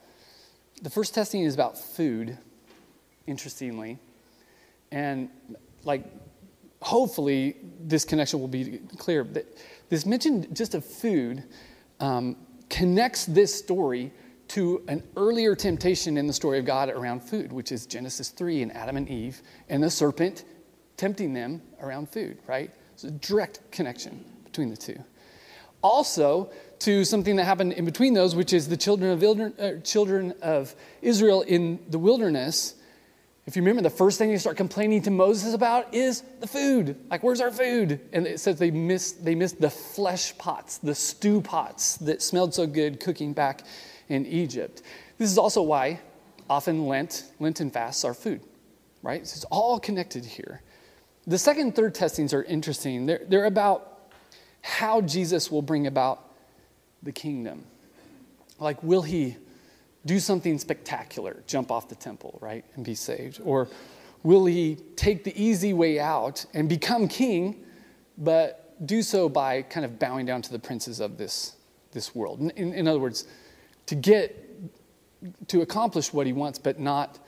the 0.81 0.89
first 0.89 1.15
testing 1.15 1.43
is 1.43 1.53
about 1.53 1.77
food, 1.77 2.37
interestingly. 3.27 3.97
And 4.91 5.29
like, 5.85 6.03
hopefully, 6.81 7.55
this 7.79 8.03
connection 8.03 8.41
will 8.41 8.49
be 8.49 8.81
clear. 8.97 9.25
This 9.87 10.05
mention 10.05 10.53
just 10.53 10.75
of 10.75 10.83
food 10.83 11.43
um, 12.01 12.35
connects 12.69 13.25
this 13.25 13.53
story 13.57 14.11
to 14.53 14.83
an 14.87 15.01
earlier 15.17 15.55
temptation 15.55 16.15
in 16.15 16.27
the 16.27 16.33
story 16.33 16.59
of 16.59 16.65
God 16.65 16.87
around 16.87 17.21
food, 17.21 17.51
which 17.51 17.71
is 17.71 17.87
Genesis 17.87 18.29
3 18.29 18.61
and 18.61 18.75
Adam 18.75 18.97
and 18.97 19.09
Eve 19.09 19.41
and 19.67 19.81
the 19.81 19.89
serpent 19.89 20.45
tempting 20.95 21.33
them 21.33 21.59
around 21.81 22.07
food, 22.07 22.37
right? 22.45 22.69
It's 22.93 23.03
a 23.03 23.09
direct 23.09 23.61
connection 23.71 24.23
between 24.43 24.69
the 24.69 24.77
two. 24.77 25.03
Also, 25.81 26.51
to 26.77 27.03
something 27.03 27.35
that 27.37 27.45
happened 27.45 27.73
in 27.73 27.83
between 27.83 28.13
those, 28.13 28.35
which 28.35 28.53
is 28.53 28.69
the 28.69 28.77
children 28.77 29.11
of, 29.11 29.59
uh, 29.59 29.79
children 29.79 30.35
of 30.43 30.75
Israel 31.01 31.41
in 31.41 31.79
the 31.89 31.97
wilderness. 31.97 32.75
If 33.47 33.55
you 33.55 33.63
remember, 33.63 33.81
the 33.81 33.89
first 33.89 34.19
thing 34.19 34.29
they 34.29 34.37
start 34.37 34.55
complaining 34.55 35.01
to 35.01 35.11
Moses 35.11 35.55
about 35.55 35.95
is 35.95 36.21
the 36.41 36.47
food. 36.47 36.95
Like, 37.09 37.23
where's 37.23 37.41
our 37.41 37.49
food? 37.49 37.99
And 38.13 38.27
it 38.27 38.39
says 38.39 38.59
they 38.59 38.69
missed, 38.69 39.25
they 39.25 39.33
missed 39.33 39.59
the 39.59 39.71
flesh 39.71 40.37
pots, 40.37 40.77
the 40.77 40.93
stew 40.93 41.41
pots 41.41 41.97
that 41.97 42.21
smelled 42.21 42.53
so 42.53 42.67
good 42.67 42.99
cooking 42.99 43.33
back 43.33 43.63
in 44.09 44.25
Egypt. 44.25 44.81
This 45.17 45.31
is 45.31 45.37
also 45.37 45.61
why 45.61 45.99
often 46.49 46.87
Lent, 46.87 47.25
Lenten 47.39 47.71
fasts 47.71 48.03
are 48.03 48.13
food, 48.13 48.41
right? 49.01 49.21
It's 49.21 49.45
all 49.45 49.79
connected 49.79 50.25
here. 50.25 50.61
The 51.25 51.37
second 51.37 51.63
and 51.63 51.75
third 51.75 51.95
testings 51.95 52.33
are 52.33 52.43
interesting. 52.43 53.05
They're, 53.05 53.21
they're 53.27 53.45
about 53.45 54.09
how 54.61 55.01
Jesus 55.01 55.49
will 55.49 55.61
bring 55.61 55.87
about 55.87 56.31
the 57.01 57.11
kingdom. 57.11 57.63
Like, 58.59 58.81
will 58.83 59.01
he 59.01 59.37
do 60.05 60.19
something 60.19 60.59
spectacular, 60.59 61.43
jump 61.47 61.71
off 61.71 61.87
the 61.87 61.95
temple, 61.95 62.39
right, 62.41 62.65
and 62.75 62.83
be 62.83 62.95
saved? 62.95 63.39
Or 63.43 63.69
will 64.23 64.45
he 64.45 64.77
take 64.95 65.23
the 65.23 65.41
easy 65.41 65.73
way 65.73 65.99
out 65.99 66.45
and 66.53 66.67
become 66.67 67.07
king, 67.07 67.63
but 68.17 68.85
do 68.85 69.01
so 69.01 69.29
by 69.29 69.61
kind 69.61 69.85
of 69.85 69.99
bowing 69.99 70.25
down 70.25 70.41
to 70.41 70.51
the 70.51 70.59
princes 70.59 70.99
of 70.99 71.17
this, 71.17 71.55
this 71.91 72.13
world? 72.13 72.39
In, 72.41 72.49
in, 72.51 72.73
in 72.73 72.87
other 72.87 72.99
words, 72.99 73.27
to 73.87 73.95
get, 73.95 74.49
to 75.47 75.61
accomplish 75.61 76.13
what 76.13 76.27
he 76.27 76.33
wants, 76.33 76.59
but 76.59 76.79
not 76.79 77.19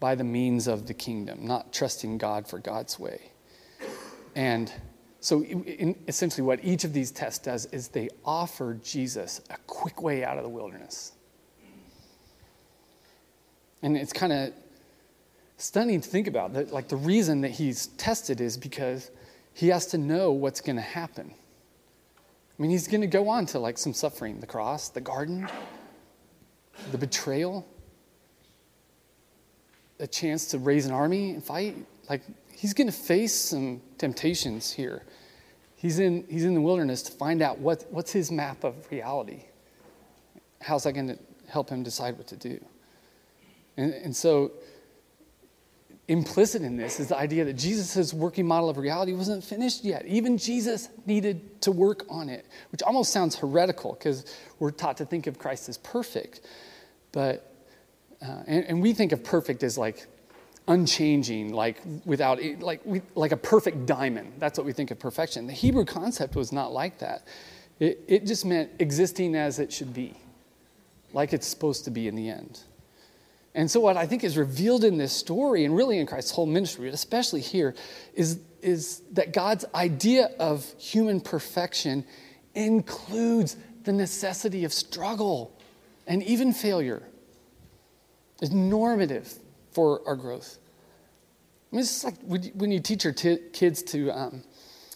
by 0.00 0.14
the 0.14 0.24
means 0.24 0.66
of 0.66 0.86
the 0.86 0.94
kingdom, 0.94 1.46
not 1.46 1.72
trusting 1.72 2.18
God 2.18 2.46
for 2.48 2.58
God's 2.58 2.98
way. 2.98 3.20
And 4.34 4.72
so, 5.20 5.44
essentially, 6.08 6.44
what 6.44 6.64
each 6.64 6.82
of 6.82 6.92
these 6.92 7.12
tests 7.12 7.38
does 7.38 7.66
is 7.66 7.88
they 7.88 8.08
offer 8.24 8.80
Jesus 8.82 9.40
a 9.50 9.56
quick 9.68 10.02
way 10.02 10.24
out 10.24 10.36
of 10.36 10.42
the 10.42 10.48
wilderness. 10.48 11.12
And 13.82 13.96
it's 13.96 14.12
kind 14.12 14.32
of 14.32 14.52
stunning 15.58 16.00
to 16.00 16.08
think 16.08 16.26
about 16.26 16.54
that. 16.54 16.72
Like, 16.72 16.88
the 16.88 16.96
reason 16.96 17.42
that 17.42 17.52
he's 17.52 17.86
tested 17.86 18.40
is 18.40 18.56
because 18.56 19.12
he 19.54 19.68
has 19.68 19.86
to 19.88 19.98
know 19.98 20.32
what's 20.32 20.60
going 20.60 20.76
to 20.76 20.82
happen. 20.82 21.32
I 22.58 22.62
mean, 22.62 22.72
he's 22.72 22.88
going 22.88 23.02
to 23.02 23.06
go 23.06 23.28
on 23.28 23.46
to 23.46 23.60
like 23.60 23.78
some 23.78 23.94
suffering 23.94 24.40
the 24.40 24.46
cross, 24.46 24.88
the 24.88 25.00
garden, 25.00 25.48
the 26.90 26.98
betrayal, 26.98 27.66
a 30.00 30.06
chance 30.06 30.46
to 30.48 30.58
raise 30.58 30.86
an 30.86 30.92
army 30.92 31.30
and 31.30 31.44
fight. 31.44 31.76
Like, 32.08 32.22
he's 32.54 32.74
going 32.74 32.88
to 32.88 32.92
face 32.92 33.34
some 33.34 33.80
temptations 33.98 34.72
here. 34.72 35.04
He's 35.76 35.98
in, 35.98 36.24
he's 36.28 36.44
in 36.44 36.54
the 36.54 36.60
wilderness 36.60 37.02
to 37.02 37.12
find 37.12 37.42
out 37.42 37.58
what, 37.58 37.84
what's 37.90 38.12
his 38.12 38.30
map 38.30 38.64
of 38.64 38.90
reality. 38.90 39.44
How's 40.60 40.84
that 40.84 40.92
going 40.92 41.08
to 41.08 41.18
help 41.48 41.70
him 41.70 41.82
decide 41.82 42.16
what 42.16 42.26
to 42.28 42.36
do? 42.36 42.64
And, 43.76 43.92
and 43.92 44.14
so, 44.14 44.52
implicit 46.08 46.62
in 46.62 46.76
this 46.76 46.98
is 46.98 47.08
the 47.08 47.16
idea 47.16 47.44
that 47.44 47.54
Jesus' 47.54 48.12
working 48.12 48.46
model 48.46 48.68
of 48.68 48.76
reality 48.76 49.12
wasn't 49.12 49.42
finished 49.42 49.84
yet. 49.84 50.04
Even 50.06 50.36
Jesus 50.36 50.88
needed 51.06 51.60
to 51.62 51.72
work 51.72 52.04
on 52.08 52.28
it, 52.28 52.46
which 52.72 52.82
almost 52.82 53.12
sounds 53.12 53.36
heretical 53.36 53.94
because 53.94 54.36
we're 54.58 54.72
taught 54.72 54.96
to 54.96 55.04
think 55.04 55.26
of 55.26 55.38
Christ 55.38 55.68
as 55.68 55.78
perfect. 55.78 56.40
But, 57.12 57.54
uh, 58.20 58.42
and, 58.46 58.64
and 58.64 58.82
we 58.82 58.92
think 58.92 59.12
of 59.12 59.22
perfect 59.22 59.62
as 59.62 59.78
like 59.78 60.06
unchanging, 60.66 61.52
like 61.52 61.80
without, 62.04 62.40
like, 62.60 62.80
we, 62.84 63.02
like 63.14 63.32
a 63.32 63.36
perfect 63.36 63.86
diamond. 63.86 64.34
That's 64.38 64.58
what 64.58 64.66
we 64.66 64.72
think 64.72 64.90
of 64.90 64.98
perfection. 64.98 65.46
The 65.46 65.52
Hebrew 65.52 65.84
concept 65.84 66.34
was 66.34 66.52
not 66.52 66.72
like 66.72 66.98
that. 66.98 67.26
It, 67.78 68.00
it 68.08 68.26
just 68.26 68.44
meant 68.44 68.70
existing 68.80 69.34
as 69.34 69.58
it 69.58 69.72
should 69.72 69.94
be, 69.94 70.14
like 71.12 71.32
it's 71.32 71.46
supposed 71.46 71.84
to 71.84 71.90
be 71.90 72.06
in 72.08 72.14
the 72.14 72.28
end. 72.28 72.60
And 73.54 73.70
so, 73.70 73.80
what 73.80 73.96
I 73.96 74.06
think 74.06 74.24
is 74.24 74.38
revealed 74.38 74.82
in 74.82 74.96
this 74.96 75.12
story, 75.12 75.64
and 75.64 75.76
really 75.76 75.98
in 75.98 76.06
Christ's 76.06 76.30
whole 76.30 76.46
ministry, 76.46 76.88
especially 76.88 77.42
here, 77.42 77.74
is, 78.14 78.38
is 78.62 79.02
that 79.12 79.32
God's 79.32 79.64
idea 79.74 80.30
of 80.38 80.64
human 80.78 81.20
perfection 81.20 82.04
includes 82.54 83.56
the 83.84 83.92
necessity 83.92 84.64
of 84.64 84.72
struggle 84.72 85.58
and 86.06 86.22
even 86.22 86.52
failure. 86.52 87.02
It's 88.40 88.52
normative 88.52 89.32
for 89.72 90.00
our 90.06 90.16
growth. 90.16 90.58
I 91.72 91.76
mean, 91.76 91.80
it's 91.82 92.04
like 92.04 92.16
when 92.24 92.70
you 92.70 92.80
teach 92.80 93.04
your 93.04 93.12
t- 93.12 93.38
kids 93.52 93.82
to, 93.84 94.10
um, 94.10 94.42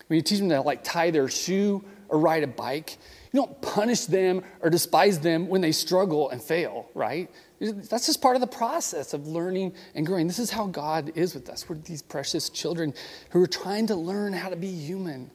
when 0.08 0.16
you 0.16 0.22
teach 0.22 0.38
them 0.38 0.48
to 0.50 0.60
like 0.60 0.82
tie 0.82 1.10
their 1.10 1.28
shoe 1.28 1.84
or 2.08 2.18
ride 2.18 2.42
a 2.42 2.46
bike, 2.46 2.96
you 3.32 3.40
don't 3.40 3.60
punish 3.62 4.06
them 4.06 4.42
or 4.60 4.70
despise 4.70 5.20
them 5.20 5.48
when 5.48 5.60
they 5.60 5.72
struggle 5.72 6.30
and 6.30 6.42
fail, 6.42 6.88
right? 6.94 7.30
That's 7.60 8.06
just 8.06 8.20
part 8.20 8.36
of 8.36 8.40
the 8.40 8.46
process 8.46 9.14
of 9.14 9.26
learning 9.26 9.74
and 9.94 10.06
growing. 10.06 10.26
This 10.26 10.38
is 10.38 10.50
how 10.50 10.66
God 10.66 11.12
is 11.14 11.34
with 11.34 11.48
us. 11.48 11.68
We're 11.68 11.76
these 11.76 12.02
precious 12.02 12.50
children 12.50 12.92
who 13.30 13.42
are 13.42 13.46
trying 13.46 13.86
to 13.86 13.96
learn 13.96 14.32
how 14.32 14.50
to 14.50 14.56
be 14.56 14.70
human. 14.70 15.30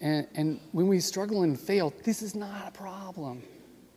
And, 0.00 0.26
and 0.34 0.60
when 0.72 0.86
we 0.86 1.00
struggle 1.00 1.42
and 1.42 1.58
fail, 1.58 1.92
this 2.04 2.22
is 2.22 2.34
not 2.34 2.68
a 2.68 2.70
problem 2.70 3.42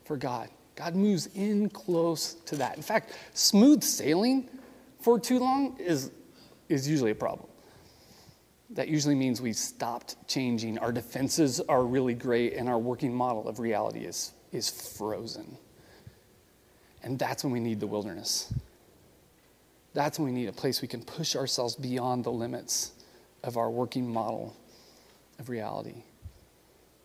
for 0.03 0.17
God. 0.17 0.49
God 0.75 0.95
moves 0.95 1.27
in 1.35 1.69
close 1.69 2.35
to 2.45 2.55
that. 2.57 2.75
In 2.77 2.83
fact, 2.83 3.13
smooth 3.33 3.83
sailing 3.83 4.49
for 4.99 5.19
too 5.19 5.39
long 5.39 5.77
is, 5.77 6.11
is 6.67 6.87
usually 6.87 7.11
a 7.11 7.15
problem. 7.15 7.49
That 8.71 8.87
usually 8.87 9.15
means 9.15 9.41
we've 9.41 9.55
stopped 9.55 10.15
changing. 10.27 10.77
Our 10.77 10.91
defenses 10.91 11.59
are 11.61 11.83
really 11.83 12.13
great, 12.13 12.53
and 12.53 12.69
our 12.69 12.77
working 12.77 13.13
model 13.13 13.47
of 13.47 13.59
reality 13.59 14.05
is, 14.05 14.31
is 14.51 14.69
frozen. 14.69 15.57
And 17.03 17.17
that's 17.17 17.43
when 17.43 17.53
we 17.53 17.59
need 17.59 17.79
the 17.79 17.87
wilderness. 17.87 18.53
That's 19.93 20.19
when 20.19 20.27
we 20.27 20.31
need 20.33 20.47
a 20.47 20.53
place 20.53 20.81
we 20.81 20.87
can 20.87 21.03
push 21.03 21.35
ourselves 21.35 21.75
beyond 21.75 22.23
the 22.23 22.31
limits 22.31 22.91
of 23.43 23.57
our 23.57 23.69
working 23.69 24.07
model 24.07 24.55
of 25.39 25.49
reality. 25.49 26.03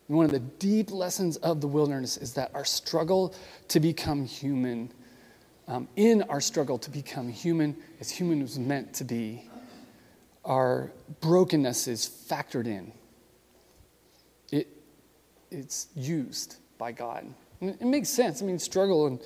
And 0.07 0.17
one 0.17 0.25
of 0.25 0.31
the 0.31 0.39
deep 0.39 0.91
lessons 0.91 1.37
of 1.37 1.61
the 1.61 1.67
wilderness 1.67 2.17
is 2.17 2.33
that 2.33 2.51
our 2.53 2.65
struggle 2.65 3.33
to 3.69 3.79
become 3.79 4.25
human, 4.25 4.91
um, 5.67 5.87
in 5.95 6.21
our 6.23 6.41
struggle 6.41 6.77
to 6.79 6.91
become 6.91 7.27
human 7.27 7.75
as 7.99 8.11
human 8.11 8.41
was 8.41 8.59
meant 8.59 8.93
to 8.95 9.03
be, 9.03 9.49
our 10.43 10.91
brokenness 11.21 11.87
is 11.87 12.07
factored 12.07 12.67
in. 12.67 12.91
It, 14.51 14.67
it's 15.49 15.87
used 15.95 16.57
by 16.77 16.91
God. 16.91 17.25
And 17.61 17.71
it 17.71 17.85
makes 17.85 18.09
sense. 18.09 18.43
I 18.43 18.45
mean, 18.45 18.59
struggle 18.59 19.07
and 19.07 19.19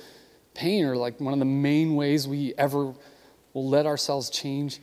pain 0.54 0.84
are 0.84 0.96
like 0.96 1.20
one 1.20 1.32
of 1.32 1.38
the 1.38 1.44
main 1.44 1.94
ways 1.94 2.26
we 2.26 2.54
ever 2.58 2.94
will 3.52 3.68
let 3.68 3.86
ourselves 3.86 4.30
change 4.30 4.80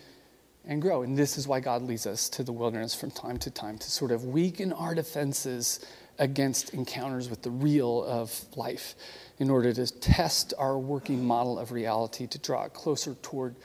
and 0.65 0.81
grow. 0.81 1.01
And 1.03 1.17
this 1.17 1.37
is 1.37 1.47
why 1.47 1.59
God 1.59 1.81
leads 1.81 2.05
us 2.05 2.29
to 2.29 2.43
the 2.43 2.51
wilderness 2.51 2.93
from 2.93 3.11
time 3.11 3.37
to 3.39 3.51
time 3.51 3.77
to 3.77 3.89
sort 3.89 4.11
of 4.11 4.25
weaken 4.25 4.73
our 4.73 4.93
defenses 4.93 5.85
against 6.19 6.73
encounters 6.73 7.29
with 7.29 7.41
the 7.41 7.51
real 7.51 8.03
of 8.03 8.33
life 8.55 8.95
in 9.39 9.49
order 9.49 9.71
to 9.71 9.87
test 9.99 10.53
our 10.57 10.77
working 10.77 11.23
model 11.23 11.59
of 11.59 11.71
reality 11.71 12.27
to 12.27 12.39
draw 12.39 12.65
it 12.65 12.73
closer 12.73 13.15
toward 13.21 13.55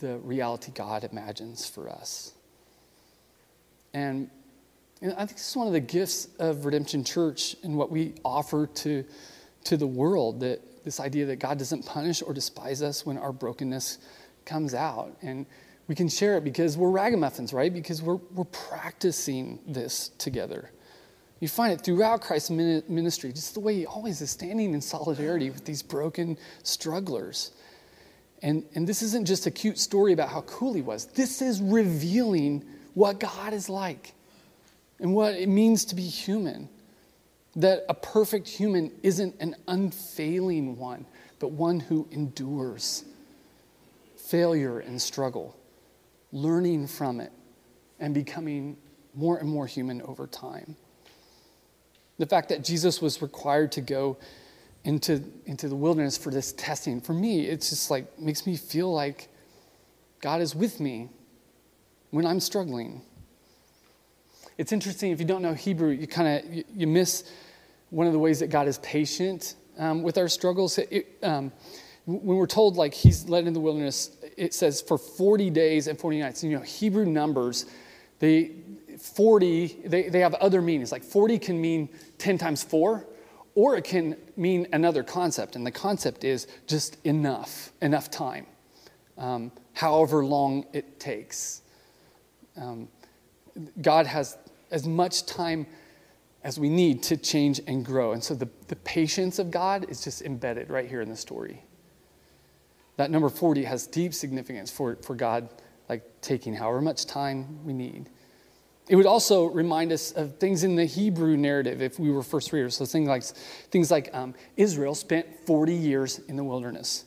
the 0.00 0.18
reality 0.18 0.72
God 0.74 1.04
imagines 1.04 1.68
for 1.68 1.88
us. 1.88 2.32
And, 3.94 4.30
I 5.00 5.26
think 5.26 5.34
this 5.34 5.50
is 5.50 5.56
one 5.56 5.68
of 5.68 5.72
the 5.72 5.80
gifts 5.80 6.26
of 6.40 6.64
Redemption 6.64 7.04
Church 7.04 7.54
and 7.62 7.76
what 7.76 7.88
we 7.88 8.14
offer 8.24 8.66
to, 8.66 9.04
to 9.64 9.76
the 9.76 9.86
world 9.86 10.40
that 10.40 10.60
this 10.88 11.00
idea 11.00 11.26
that 11.26 11.38
God 11.38 11.58
doesn't 11.58 11.84
punish 11.84 12.22
or 12.22 12.32
despise 12.32 12.80
us 12.80 13.04
when 13.04 13.18
our 13.18 13.30
brokenness 13.30 13.98
comes 14.46 14.72
out. 14.72 15.14
And 15.20 15.44
we 15.86 15.94
can 15.94 16.08
share 16.08 16.38
it 16.38 16.44
because 16.44 16.78
we're 16.78 16.88
ragamuffins, 16.88 17.52
right? 17.52 17.70
Because 17.70 18.00
we're, 18.00 18.18
we're 18.32 18.44
practicing 18.44 19.58
this 19.66 20.08
together. 20.16 20.70
You 21.40 21.48
find 21.48 21.74
it 21.74 21.82
throughout 21.82 22.22
Christ's 22.22 22.48
ministry, 22.48 23.34
just 23.34 23.52
the 23.52 23.60
way 23.60 23.74
he 23.74 23.84
always 23.84 24.22
is 24.22 24.30
standing 24.30 24.72
in 24.72 24.80
solidarity 24.80 25.50
with 25.50 25.66
these 25.66 25.82
broken 25.82 26.38
strugglers. 26.62 27.52
And, 28.42 28.64
and 28.74 28.88
this 28.88 29.02
isn't 29.02 29.26
just 29.26 29.46
a 29.46 29.50
cute 29.50 29.78
story 29.78 30.14
about 30.14 30.30
how 30.30 30.40
cool 30.42 30.72
he 30.72 30.80
was. 30.80 31.04
This 31.04 31.42
is 31.42 31.60
revealing 31.60 32.64
what 32.94 33.20
God 33.20 33.52
is 33.52 33.68
like 33.68 34.14
and 35.00 35.14
what 35.14 35.34
it 35.34 35.50
means 35.50 35.84
to 35.84 35.94
be 35.94 36.02
human. 36.02 36.70
That 37.56 37.84
a 37.88 37.94
perfect 37.94 38.46
human 38.46 38.92
isn't 39.02 39.36
an 39.40 39.56
unfailing 39.66 40.76
one, 40.76 41.06
but 41.38 41.50
one 41.52 41.80
who 41.80 42.06
endures 42.12 43.04
failure 44.16 44.80
and 44.80 45.00
struggle 45.00 45.58
learning 46.32 46.86
from 46.86 47.20
it, 47.20 47.32
and 48.00 48.14
becoming 48.14 48.76
more 49.14 49.38
and 49.38 49.48
more 49.48 49.66
human 49.66 50.02
over 50.02 50.26
time. 50.26 50.76
The 52.18 52.26
fact 52.26 52.48
that 52.50 52.64
Jesus 52.64 53.00
was 53.00 53.22
required 53.22 53.72
to 53.72 53.80
go 53.80 54.18
into, 54.84 55.22
into 55.46 55.68
the 55.68 55.74
wilderness 55.74 56.16
for 56.16 56.30
this 56.30 56.52
testing, 56.52 57.00
for 57.00 57.12
me, 57.12 57.46
it's 57.46 57.70
just 57.70 57.90
like 57.90 58.18
makes 58.18 58.46
me 58.46 58.56
feel 58.56 58.92
like 58.92 59.28
God 60.20 60.40
is 60.40 60.54
with 60.54 60.80
me 60.80 61.08
when 62.10 62.26
I'm 62.26 62.40
struggling. 62.40 63.02
It's 64.58 64.72
interesting 64.72 65.12
if 65.12 65.20
you 65.20 65.24
don't 65.24 65.42
know 65.42 65.54
Hebrew, 65.54 65.90
you 65.90 66.06
kind 66.06 66.44
of 66.44 66.52
you, 66.52 66.64
you, 66.74 66.86
miss 66.86 67.30
one 67.90 68.06
of 68.06 68.12
the 68.12 68.18
ways 68.18 68.40
that 68.40 68.48
God 68.48 68.68
is 68.68 68.78
patient 68.78 69.54
um, 69.78 70.02
with 70.02 70.18
our 70.18 70.28
struggles. 70.28 70.76
It, 70.78 71.16
um, 71.22 71.52
when 72.04 72.36
we're 72.36 72.46
told 72.46 72.76
like 72.76 72.92
He's 72.92 73.28
led 73.28 73.46
in 73.46 73.52
the 73.52 73.60
wilderness 73.60 74.10
it 74.38 74.54
says 74.54 74.80
for 74.80 74.96
40 74.96 75.50
days 75.50 75.88
and 75.88 75.98
40 75.98 76.20
nights. 76.20 76.44
You 76.44 76.56
know, 76.56 76.62
Hebrew 76.62 77.04
numbers, 77.04 77.66
they 78.20 78.52
40, 78.98 79.82
they, 79.84 80.08
they 80.08 80.20
have 80.20 80.34
other 80.34 80.62
meanings. 80.62 80.92
Like 80.92 81.02
40 81.02 81.38
can 81.38 81.60
mean 81.60 81.88
10 82.18 82.38
times 82.38 82.62
4, 82.62 83.04
or 83.54 83.76
it 83.76 83.84
can 83.84 84.16
mean 84.36 84.68
another 84.72 85.02
concept. 85.02 85.56
And 85.56 85.66
the 85.66 85.72
concept 85.72 86.24
is 86.24 86.46
just 86.66 87.04
enough, 87.04 87.72
enough 87.82 88.10
time, 88.10 88.46
um, 89.18 89.50
however 89.74 90.24
long 90.24 90.64
it 90.72 91.00
takes. 91.00 91.62
Um, 92.56 92.88
God 93.82 94.06
has 94.06 94.38
as 94.70 94.86
much 94.86 95.26
time 95.26 95.66
as 96.44 96.58
we 96.58 96.68
need 96.68 97.02
to 97.02 97.16
change 97.16 97.60
and 97.66 97.84
grow. 97.84 98.12
And 98.12 98.22
so 98.22 98.34
the, 98.34 98.48
the 98.68 98.76
patience 98.76 99.38
of 99.38 99.50
God 99.50 99.86
is 99.88 100.02
just 100.02 100.22
embedded 100.22 100.70
right 100.70 100.88
here 100.88 101.00
in 101.00 101.08
the 101.08 101.16
story 101.16 101.62
that 102.98 103.12
number 103.12 103.28
40 103.28 103.64
has 103.64 103.86
deep 103.86 104.12
significance 104.12 104.70
for, 104.70 104.96
for 104.96 105.14
God 105.14 105.48
like 105.88 106.02
taking 106.20 106.52
however 106.52 106.82
much 106.82 107.06
time 107.06 107.64
we 107.64 107.72
need. 107.72 108.10
It 108.88 108.96
would 108.96 109.06
also 109.06 109.44
remind 109.46 109.92
us 109.92 110.12
of 110.12 110.38
things 110.38 110.64
in 110.64 110.74
the 110.74 110.84
Hebrew 110.84 111.36
narrative 111.36 111.80
if 111.80 111.98
we 112.00 112.10
were 112.10 112.24
first 112.24 112.52
readers. 112.52 112.76
So 112.76 112.84
things 112.84 113.08
like, 113.08 113.22
things 113.22 113.90
like 113.90 114.10
um, 114.12 114.34
Israel 114.56 114.94
spent 114.94 115.26
40 115.46 115.72
years 115.72 116.18
in 116.28 116.36
the 116.36 116.44
wilderness 116.44 117.04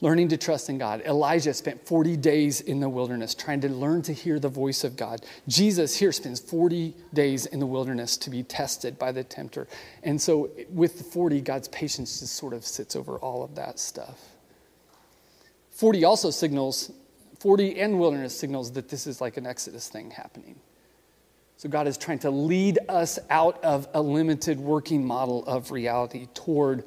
learning 0.00 0.28
to 0.28 0.36
trust 0.36 0.68
in 0.68 0.78
God. 0.78 1.00
Elijah 1.06 1.54
spent 1.54 1.86
40 1.86 2.16
days 2.16 2.60
in 2.60 2.80
the 2.80 2.88
wilderness 2.88 3.34
trying 3.34 3.60
to 3.62 3.68
learn 3.68 4.02
to 4.02 4.12
hear 4.12 4.38
the 4.38 4.48
voice 4.48 4.84
of 4.84 4.96
God. 4.96 5.24
Jesus 5.48 5.96
here 5.96 6.12
spends 6.12 6.38
40 6.38 6.94
days 7.14 7.46
in 7.46 7.60
the 7.60 7.66
wilderness 7.66 8.16
to 8.18 8.30
be 8.30 8.42
tested 8.42 8.98
by 8.98 9.10
the 9.12 9.24
tempter. 9.24 9.66
And 10.02 10.20
so 10.20 10.50
with 10.70 10.98
the 10.98 11.04
40, 11.04 11.40
God's 11.40 11.68
patience 11.68 12.20
just 12.20 12.34
sort 12.34 12.52
of 12.52 12.64
sits 12.64 12.94
over 12.94 13.16
all 13.18 13.42
of 13.42 13.54
that 13.54 13.78
stuff. 13.78 14.20
40 15.70 16.04
also 16.04 16.30
signals, 16.30 16.90
40 17.40 17.80
and 17.80 17.98
wilderness 17.98 18.38
signals 18.38 18.72
that 18.72 18.88
this 18.88 19.06
is 19.06 19.20
like 19.20 19.36
an 19.36 19.46
Exodus 19.46 19.88
thing 19.88 20.10
happening. 20.10 20.56
So 21.58 21.70
God 21.70 21.86
is 21.86 21.96
trying 21.96 22.18
to 22.20 22.30
lead 22.30 22.78
us 22.88 23.18
out 23.30 23.62
of 23.64 23.88
a 23.94 24.02
limited 24.02 24.58
working 24.60 25.06
model 25.06 25.44
of 25.46 25.70
reality 25.70 26.28
toward 26.34 26.84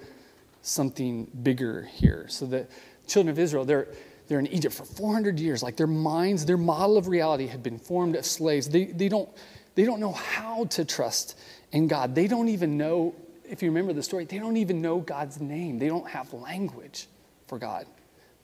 something 0.62 1.26
bigger 1.42 1.84
here. 1.84 2.26
So 2.30 2.46
that 2.48 2.70
children 3.10 3.32
of 3.32 3.40
Israel, 3.40 3.66
they're, 3.66 3.88
they're 4.28 4.40
in 4.40 4.48
Egypt 4.48 4.76
for 4.76 4.86
400 4.86 5.40
years. 5.40 5.64
Like 5.64 5.76
their 5.76 5.88
minds, 5.88 6.46
their 6.46 6.58
model 6.58 6.98
of 6.98 7.08
reality 7.08 7.48
had 7.48 7.64
been 7.64 7.80
formed 7.80 8.16
as 8.16 8.30
slaves. 8.30 8.70
They, 8.70 8.86
they, 8.86 9.10
don't, 9.10 9.30
they 9.76 9.84
don't 9.84 10.00
know 10.00 10.14
how 10.14 10.66
to 10.66 10.86
trust 10.86 11.38
in 11.72 11.88
God. 11.88 12.16
They 12.16 12.28
don't 12.28 12.50
even 12.50 12.78
know, 12.78 13.16
if 13.44 13.62
you 13.62 13.70
remember 13.70 13.94
the 13.94 14.04
story, 14.04 14.26
they 14.26 14.40
don't 14.40 14.58
even 14.58 14.82
know 14.82 15.00
God's 15.00 15.42
name. 15.42 15.80
They 15.80 15.88
don't 15.88 16.08
have 16.08 16.32
language 16.34 17.08
for 17.48 17.58
God, 17.58 17.86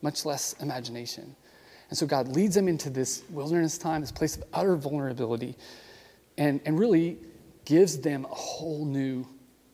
much 0.02 0.26
less 0.26 0.54
imagination. 0.60 1.36
And 1.90 1.98
so 1.98 2.08
God 2.08 2.30
leads 2.30 2.56
them 2.56 2.68
into 2.68 2.90
this 2.90 3.24
wilderness 3.30 3.78
time, 3.78 4.02
this 4.02 4.12
place 4.12 4.38
of 4.38 4.44
utter 4.54 4.76
vulnerability, 4.76 5.56
and, 6.38 6.60
and 6.66 6.80
really 6.80 7.18
gives 7.64 8.00
them 8.00 8.26
a 8.26 8.36
whole 8.36 8.86
new 8.86 9.26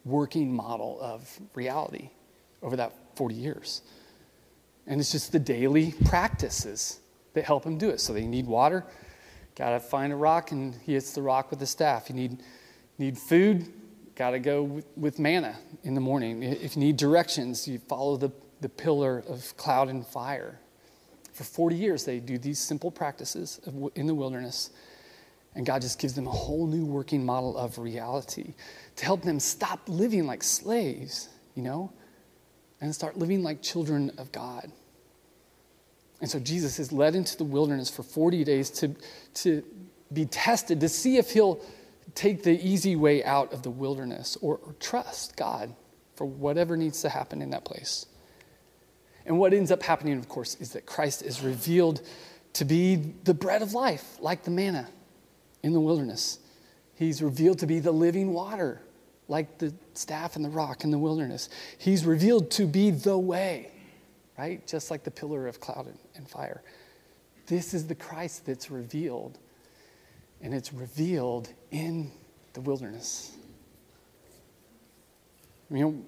working 0.03 0.53
model 0.53 0.97
of 1.01 1.39
reality 1.53 2.09
over 2.61 2.75
that 2.75 2.93
40 3.15 3.35
years. 3.35 3.81
And 4.87 4.99
it's 4.99 5.11
just 5.11 5.31
the 5.31 5.39
daily 5.39 5.93
practices 6.05 6.99
that 7.33 7.45
help 7.45 7.65
him 7.65 7.77
do 7.77 7.89
it. 7.89 7.99
So 7.99 8.13
they 8.13 8.25
need 8.25 8.45
water, 8.45 8.85
got 9.55 9.71
to 9.71 9.79
find 9.79 10.11
a 10.11 10.15
rock, 10.15 10.51
and 10.51 10.75
he 10.83 10.93
hits 10.93 11.13
the 11.13 11.21
rock 11.21 11.49
with 11.49 11.59
the 11.59 11.65
staff. 11.65 12.09
You 12.09 12.15
need, 12.15 12.43
need 12.97 13.17
food, 13.17 13.71
got 14.15 14.31
to 14.31 14.39
go 14.39 14.63
with, 14.63 14.85
with, 14.97 15.19
manna 15.19 15.57
in 15.83 15.95
the 15.95 16.01
morning. 16.01 16.43
If 16.43 16.75
you 16.75 16.81
need 16.81 16.97
directions, 16.97 17.67
you 17.67 17.79
follow 17.79 18.17
the, 18.17 18.31
the 18.61 18.69
pillar 18.69 19.23
of 19.27 19.55
cloud 19.57 19.89
and 19.89 20.05
fire. 20.05 20.59
For 21.33 21.43
40 21.43 21.75
years, 21.75 22.03
they 22.03 22.19
do 22.19 22.37
these 22.37 22.59
simple 22.59 22.91
practices 22.91 23.61
in 23.95 24.05
the 24.05 24.15
wilderness. 24.15 24.71
And 25.55 25.65
God 25.65 25.81
just 25.81 25.99
gives 25.99 26.13
them 26.13 26.27
a 26.27 26.31
whole 26.31 26.67
new 26.67 26.85
working 26.85 27.25
model 27.25 27.57
of 27.57 27.77
reality 27.77 28.53
to 28.95 29.05
help 29.05 29.21
them 29.21 29.39
stop 29.39 29.81
living 29.87 30.25
like 30.25 30.43
slaves, 30.43 31.29
you 31.55 31.63
know, 31.63 31.91
and 32.81 32.93
start 32.93 33.17
living 33.17 33.43
like 33.43 33.61
children 33.61 34.11
of 34.17 34.31
God. 34.31 34.71
And 36.19 36.29
so 36.29 36.39
Jesus 36.39 36.79
is 36.79 36.91
led 36.91 37.15
into 37.15 37.37
the 37.37 37.43
wilderness 37.43 37.89
for 37.89 38.03
40 38.03 38.43
days 38.43 38.69
to, 38.71 38.95
to 39.35 39.63
be 40.11 40.25
tested, 40.25 40.81
to 40.81 40.89
see 40.89 41.17
if 41.17 41.31
he'll 41.31 41.61
take 42.13 42.43
the 42.43 42.59
easy 42.67 42.95
way 42.95 43.23
out 43.23 43.53
of 43.53 43.63
the 43.63 43.69
wilderness 43.69 44.37
or, 44.41 44.57
or 44.57 44.73
trust 44.79 45.35
God 45.35 45.73
for 46.15 46.25
whatever 46.25 46.75
needs 46.75 47.01
to 47.01 47.09
happen 47.09 47.41
in 47.41 47.51
that 47.51 47.65
place. 47.65 48.05
And 49.25 49.39
what 49.39 49.53
ends 49.53 49.71
up 49.71 49.83
happening, 49.83 50.17
of 50.17 50.27
course, 50.27 50.55
is 50.55 50.73
that 50.73 50.85
Christ 50.85 51.21
is 51.21 51.41
revealed 51.41 52.01
to 52.53 52.65
be 52.65 52.95
the 52.95 53.33
bread 53.33 53.61
of 53.61 53.73
life, 53.73 54.17
like 54.19 54.43
the 54.43 54.51
manna 54.51 54.87
in 55.63 55.73
the 55.73 55.79
wilderness. 55.79 56.39
He's 56.95 57.21
revealed 57.21 57.59
to 57.59 57.67
be 57.67 57.79
the 57.79 57.91
living 57.91 58.33
water, 58.33 58.81
like 59.31 59.57
the 59.57 59.73
staff 59.95 60.35
and 60.35 60.45
the 60.45 60.49
rock 60.49 60.83
in 60.83 60.91
the 60.91 60.99
wilderness. 60.99 61.49
He's 61.77 62.05
revealed 62.05 62.51
to 62.51 62.67
be 62.67 62.91
the 62.91 63.17
way 63.17 63.71
right? 64.41 64.65
Just 64.65 64.89
like 64.89 65.03
the 65.03 65.11
pillar 65.11 65.47
of 65.47 65.59
cloud 65.59 65.93
and 66.15 66.27
fire. 66.27 66.63
This 67.45 67.75
is 67.75 67.85
the 67.85 67.93
Christ 67.93 68.45
that's 68.45 68.71
revealed, 68.71 69.37
and 70.41 70.51
it's 70.51 70.73
revealed 70.73 71.49
in 71.69 72.11
the 72.53 72.61
wilderness. 72.61 73.33
You 75.69 75.79
know, 75.79 76.01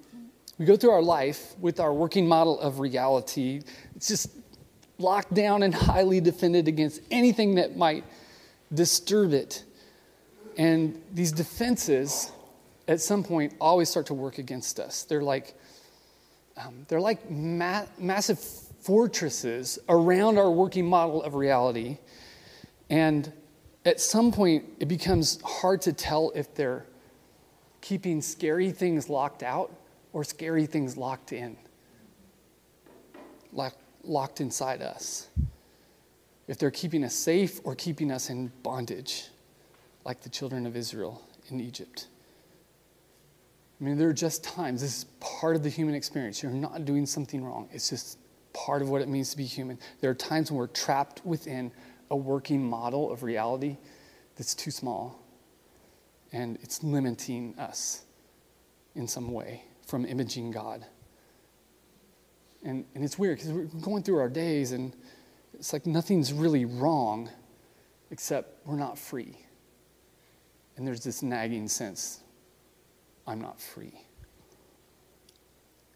we 0.58 0.66
go 0.66 0.76
through 0.76 0.90
our 0.90 1.02
life 1.02 1.54
with 1.60 1.78
our 1.78 1.92
working 1.92 2.26
model 2.26 2.58
of 2.58 2.80
reality. 2.80 3.62
It's 3.94 4.08
just 4.08 4.30
locked 4.98 5.32
down 5.32 5.62
and 5.62 5.72
highly 5.72 6.20
defended 6.20 6.66
against 6.66 7.02
anything 7.12 7.54
that 7.54 7.76
might 7.76 8.04
disturb 8.72 9.32
it. 9.32 9.62
And 10.56 11.00
these 11.12 11.30
defenses, 11.30 12.32
at 12.86 13.00
some 13.00 13.22
point, 13.24 13.54
always 13.60 13.88
start 13.88 14.06
to 14.06 14.14
work 14.14 14.38
against 14.38 14.78
us. 14.78 15.04
They're 15.04 15.22
like 15.22 15.54
um, 16.56 16.84
they're 16.88 17.00
like 17.00 17.30
ma- 17.30 17.86
massive 17.98 18.38
fortresses 18.38 19.78
around 19.88 20.38
our 20.38 20.50
working 20.50 20.86
model 20.86 21.22
of 21.22 21.34
reality. 21.34 21.98
And 22.90 23.32
at 23.84 24.00
some 24.00 24.30
point, 24.30 24.64
it 24.78 24.86
becomes 24.86 25.40
hard 25.42 25.80
to 25.82 25.92
tell 25.92 26.32
if 26.34 26.54
they're 26.54 26.86
keeping 27.80 28.22
scary 28.22 28.70
things 28.70 29.08
locked 29.08 29.42
out 29.42 29.74
or 30.12 30.22
scary 30.22 30.66
things 30.66 30.96
locked 30.96 31.32
in, 31.32 31.56
lock, 33.52 33.74
locked 34.04 34.40
inside 34.40 34.80
us. 34.80 35.28
If 36.46 36.58
they're 36.58 36.70
keeping 36.70 37.04
us 37.04 37.14
safe 37.14 37.60
or 37.64 37.74
keeping 37.74 38.12
us 38.12 38.30
in 38.30 38.52
bondage, 38.62 39.28
like 40.04 40.20
the 40.20 40.28
children 40.28 40.66
of 40.66 40.76
Israel 40.76 41.22
in 41.48 41.58
Egypt. 41.58 42.06
I 43.80 43.84
mean, 43.84 43.98
there 43.98 44.08
are 44.08 44.14
just 44.14 44.44
times, 44.44 44.80
this 44.80 44.98
is 44.98 45.04
part 45.20 45.56
of 45.56 45.62
the 45.62 45.68
human 45.68 45.94
experience. 45.94 46.42
You're 46.42 46.52
not 46.52 46.84
doing 46.84 47.06
something 47.06 47.44
wrong, 47.44 47.68
it's 47.72 47.90
just 47.90 48.18
part 48.52 48.82
of 48.82 48.88
what 48.88 49.02
it 49.02 49.08
means 49.08 49.30
to 49.30 49.36
be 49.36 49.44
human. 49.44 49.78
There 50.00 50.10
are 50.10 50.14
times 50.14 50.50
when 50.50 50.58
we're 50.58 50.68
trapped 50.68 51.24
within 51.26 51.72
a 52.10 52.16
working 52.16 52.62
model 52.62 53.10
of 53.10 53.22
reality 53.22 53.76
that's 54.36 54.54
too 54.54 54.70
small 54.70 55.20
and 56.32 56.58
it's 56.62 56.82
limiting 56.82 57.54
us 57.58 58.02
in 58.94 59.06
some 59.08 59.32
way 59.32 59.62
from 59.86 60.04
imaging 60.04 60.50
God. 60.50 60.84
And, 62.64 62.84
and 62.94 63.04
it's 63.04 63.18
weird 63.18 63.38
because 63.38 63.52
we're 63.52 63.64
going 63.80 64.02
through 64.02 64.18
our 64.18 64.28
days 64.28 64.72
and 64.72 64.94
it's 65.52 65.72
like 65.72 65.86
nothing's 65.86 66.32
really 66.32 66.64
wrong 66.64 67.28
except 68.10 68.66
we're 68.66 68.76
not 68.76 68.98
free. 68.98 69.36
And 70.76 70.86
there's 70.86 71.04
this 71.04 71.22
nagging 71.22 71.68
sense 71.68 72.20
I'm 73.26 73.40
not 73.40 73.60
free. 73.60 73.92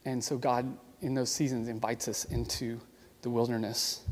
And 0.05 0.23
so 0.23 0.39
God, 0.39 0.77
in 1.01 1.15
those 1.15 1.31
seasons, 1.31 1.69
invites 1.69 2.09
us 2.09 2.25
into 2.25 2.81
the 3.23 3.31
wilderness. 3.31 4.03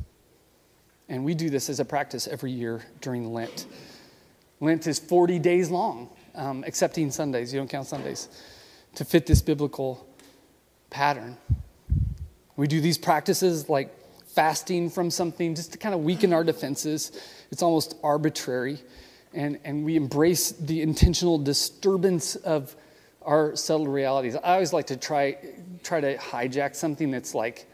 And 1.09 1.25
we 1.25 1.35
do 1.35 1.49
this 1.49 1.71
as 1.71 1.81
a 1.81 1.85
practice 1.85 2.27
every 2.27 2.51
year 2.51 2.83
during 3.01 3.33
Lent. 3.33 3.67
Lent 4.61 4.87
is 4.87 4.99
40 4.99 5.39
days 5.39 5.71
long, 5.71 6.11
um, 6.35 6.65
excepting 6.65 7.11
Sundays. 7.11 7.53
You 7.53 7.61
don't 7.61 7.71
count 7.71 7.87
Sundays, 7.87 8.29
to 8.97 9.05
fit 9.05 9.27
this 9.27 9.43
biblical 9.43 10.07
pattern. 10.91 11.37
We 12.57 12.67
do 12.67 12.81
these 12.81 12.99
practices 12.99 13.69
like 13.69 13.95
fasting 14.27 14.91
from 14.91 15.11
something 15.11 15.55
just 15.55 15.73
to 15.73 15.79
kind 15.79 15.95
of 15.95 16.03
weaken 16.03 16.33
our 16.33 16.45
defenses. 16.45 17.13
It's 17.51 17.63
almost 17.63 17.97
arbitrary. 18.03 18.79
And, 19.33 19.59
and 19.65 19.85
we 19.85 19.97
embrace 19.97 20.53
the 20.53 20.83
intentional 20.83 21.39
disturbance 21.39 22.37
of 22.37 22.75
our 23.27 23.57
settled 23.57 23.89
realities. 23.89 24.37
I 24.37 24.55
always 24.55 24.73
like 24.73 24.87
to 24.87 24.97
try, 24.97 25.37
try 25.83 26.01
to 26.01 26.17
hijack 26.17 26.77
something 26.77 27.11
that's 27.11 27.35
like 27.35 27.69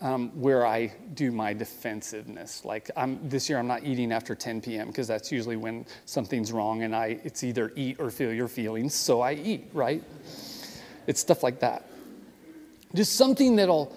um, 0.00 0.30
where 0.40 0.66
I 0.66 0.92
do 1.14 1.30
my 1.30 1.52
defensiveness. 1.52 2.64
Like 2.64 2.90
I'm, 2.96 3.28
this 3.28 3.48
year, 3.48 3.58
I'm 3.58 3.68
not 3.68 3.84
eating 3.84 4.12
after 4.12 4.34
10 4.34 4.60
p.m. 4.62 4.88
because 4.88 5.06
that's 5.06 5.30
usually 5.30 5.56
when 5.56 5.86
something's 6.06 6.52
wrong, 6.52 6.82
and 6.82 6.94
I 6.94 7.20
it's 7.22 7.44
either 7.44 7.72
eat 7.76 8.00
or 8.00 8.10
feel 8.10 8.32
your 8.32 8.48
feelings, 8.48 8.94
so 8.94 9.20
I 9.20 9.34
eat. 9.34 9.70
Right? 9.72 10.02
It's 11.06 11.20
stuff 11.20 11.42
like 11.42 11.60
that. 11.60 11.88
Just 12.94 13.14
something 13.16 13.56
that'll 13.56 13.94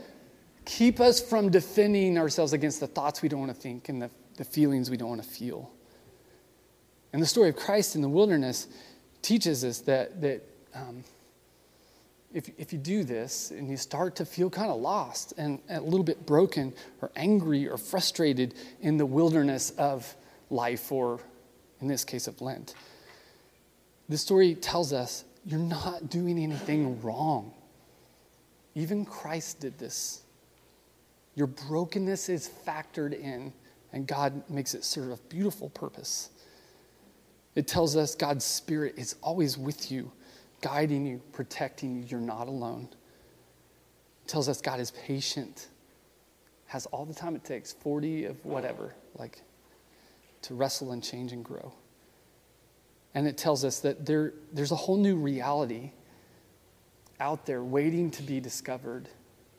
keep 0.65 0.99
us 0.99 1.21
from 1.21 1.49
defending 1.49 2.17
ourselves 2.17 2.53
against 2.53 2.79
the 2.79 2.87
thoughts 2.87 3.21
we 3.21 3.29
don't 3.29 3.39
want 3.39 3.53
to 3.53 3.59
think 3.59 3.89
and 3.89 4.01
the, 4.01 4.09
the 4.37 4.45
feelings 4.45 4.89
we 4.89 4.97
don't 4.97 5.09
want 5.09 5.23
to 5.23 5.27
feel. 5.27 5.71
And 7.11 7.21
the 7.21 7.25
story 7.25 7.49
of 7.49 7.55
Christ 7.55 7.95
in 7.95 8.01
the 8.01 8.09
wilderness 8.09 8.67
teaches 9.21 9.63
us 9.63 9.79
that 9.81 10.21
that 10.21 10.52
um, 10.73 11.03
if, 12.33 12.49
if 12.57 12.73
you 12.73 12.79
do 12.79 13.03
this 13.03 13.51
and 13.51 13.69
you 13.69 13.77
start 13.77 14.15
to 14.15 14.25
feel 14.25 14.49
kind 14.49 14.71
of 14.71 14.81
lost 14.81 15.33
and 15.37 15.59
a 15.69 15.79
little 15.79 16.03
bit 16.03 16.25
broken 16.25 16.73
or 17.01 17.11
angry 17.15 17.67
or 17.67 17.77
frustrated 17.77 18.55
in 18.81 18.97
the 18.97 19.05
wilderness 19.05 19.71
of 19.71 20.15
life, 20.49 20.91
or 20.91 21.19
in 21.79 21.87
this 21.87 22.03
case 22.03 22.27
of 22.27 22.41
Lent, 22.41 22.73
this 24.09 24.21
story 24.21 24.55
tells 24.55 24.93
us 24.93 25.25
you're 25.45 25.59
not 25.59 26.09
doing 26.09 26.39
anything 26.39 27.01
wrong. 27.01 27.53
Even 28.75 29.05
Christ 29.05 29.59
did 29.59 29.77
this. 29.77 30.23
Your 31.35 31.47
brokenness 31.47 32.29
is 32.29 32.49
factored 32.65 33.13
in 33.19 33.53
And 33.93 34.07
God 34.07 34.43
makes 34.49 34.73
it 34.73 34.83
serve 34.83 35.11
a 35.11 35.17
beautiful 35.29 35.69
purpose. 35.69 36.31
It 37.55 37.67
tells 37.67 37.95
us 37.95 38.15
God's 38.15 38.43
Spirit 38.43 38.95
is 38.97 39.15
always 39.21 39.57
with 39.57 39.91
you, 39.91 40.11
guiding 40.63 41.05
you, 41.05 41.21
protecting 41.33 41.97
you. 41.97 42.05
You're 42.07 42.19
not 42.19 42.47
alone. 42.47 42.87
It 44.25 44.27
tells 44.27 44.47
us 44.47 44.61
God 44.61 44.79
is 44.79 44.91
patient, 44.91 45.67
has 46.67 46.85
all 46.87 47.05
the 47.05 47.13
time 47.13 47.35
it 47.35 47.43
takes 47.43 47.73
40 47.73 48.25
of 48.25 48.43
whatever, 48.45 48.95
like 49.19 49.41
to 50.43 50.55
wrestle 50.55 50.93
and 50.93 51.03
change 51.03 51.33
and 51.33 51.43
grow. 51.43 51.73
And 53.13 53.27
it 53.27 53.37
tells 53.37 53.63
us 53.63 53.79
that 53.81 54.05
there, 54.05 54.33
there's 54.53 54.71
a 54.71 54.75
whole 54.75 54.97
new 54.97 55.17
reality 55.17 55.91
out 57.19 57.45
there 57.45 57.63
waiting 57.63 58.09
to 58.11 58.23
be 58.23 58.39
discovered 58.39 59.07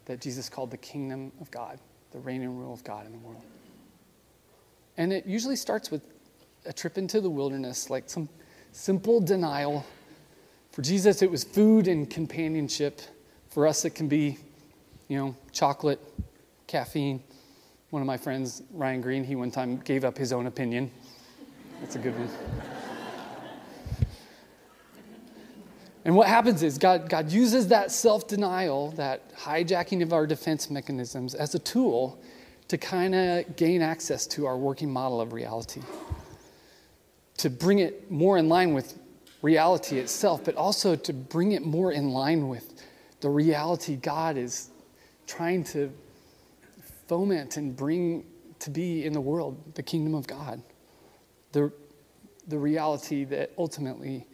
that 0.06 0.20
Jesus 0.20 0.48
called 0.48 0.70
the 0.70 0.76
kingdom 0.78 1.30
of 1.40 1.50
God, 1.50 1.78
the 2.12 2.18
reign 2.18 2.42
and 2.42 2.58
rule 2.58 2.72
of 2.72 2.82
God 2.82 3.06
in 3.06 3.12
the 3.12 3.18
world. 3.18 3.42
And 4.96 5.12
it 5.12 5.26
usually 5.26 5.56
starts 5.56 5.90
with 5.90 6.02
a 6.66 6.72
trip 6.72 6.98
into 6.98 7.20
the 7.20 7.30
wilderness, 7.30 7.90
like 7.90 8.08
some 8.08 8.28
simple 8.72 9.20
denial. 9.20 9.84
For 10.74 10.82
Jesus, 10.82 11.22
it 11.22 11.30
was 11.30 11.44
food 11.44 11.86
and 11.86 12.10
companionship. 12.10 13.00
For 13.48 13.64
us, 13.64 13.84
it 13.84 13.90
can 13.90 14.08
be, 14.08 14.38
you 15.06 15.16
know, 15.16 15.36
chocolate, 15.52 16.00
caffeine. 16.66 17.22
One 17.90 18.02
of 18.02 18.06
my 18.06 18.16
friends, 18.16 18.60
Ryan 18.72 19.00
Green, 19.00 19.22
he 19.22 19.36
one 19.36 19.52
time 19.52 19.76
gave 19.76 20.04
up 20.04 20.18
his 20.18 20.32
own 20.32 20.48
opinion. 20.48 20.90
That's 21.80 21.94
a 21.94 22.00
good 22.00 22.18
one. 22.18 22.28
And 26.04 26.16
what 26.16 26.26
happens 26.26 26.64
is 26.64 26.76
God, 26.76 27.08
God 27.08 27.30
uses 27.30 27.68
that 27.68 27.92
self 27.92 28.26
denial, 28.26 28.90
that 28.96 29.32
hijacking 29.36 30.02
of 30.02 30.12
our 30.12 30.26
defense 30.26 30.70
mechanisms, 30.70 31.36
as 31.36 31.54
a 31.54 31.60
tool 31.60 32.20
to 32.66 32.76
kind 32.76 33.14
of 33.14 33.54
gain 33.54 33.80
access 33.80 34.26
to 34.26 34.44
our 34.46 34.58
working 34.58 34.92
model 34.92 35.20
of 35.20 35.32
reality, 35.32 35.82
to 37.36 37.48
bring 37.48 37.78
it 37.78 38.10
more 38.10 38.38
in 38.38 38.48
line 38.48 38.74
with 38.74 38.98
reality 39.44 39.98
itself, 39.98 40.42
but 40.42 40.56
also 40.56 40.96
to 40.96 41.12
bring 41.12 41.52
it 41.52 41.62
more 41.62 41.92
in 41.92 42.08
line 42.08 42.48
with 42.48 42.82
the 43.20 43.28
reality 43.28 43.94
God 43.94 44.38
is 44.38 44.70
trying 45.26 45.64
to 45.64 45.92
foment 47.06 47.58
and 47.58 47.76
bring 47.76 48.24
to 48.60 48.70
be 48.70 49.04
in 49.04 49.12
the 49.12 49.20
world 49.20 49.74
the 49.74 49.82
kingdom 49.82 50.14
of 50.14 50.26
God. 50.26 50.62
The, 51.52 51.70
the 52.48 52.58
reality 52.58 53.24
that 53.24 53.52
ultimately 53.58 54.26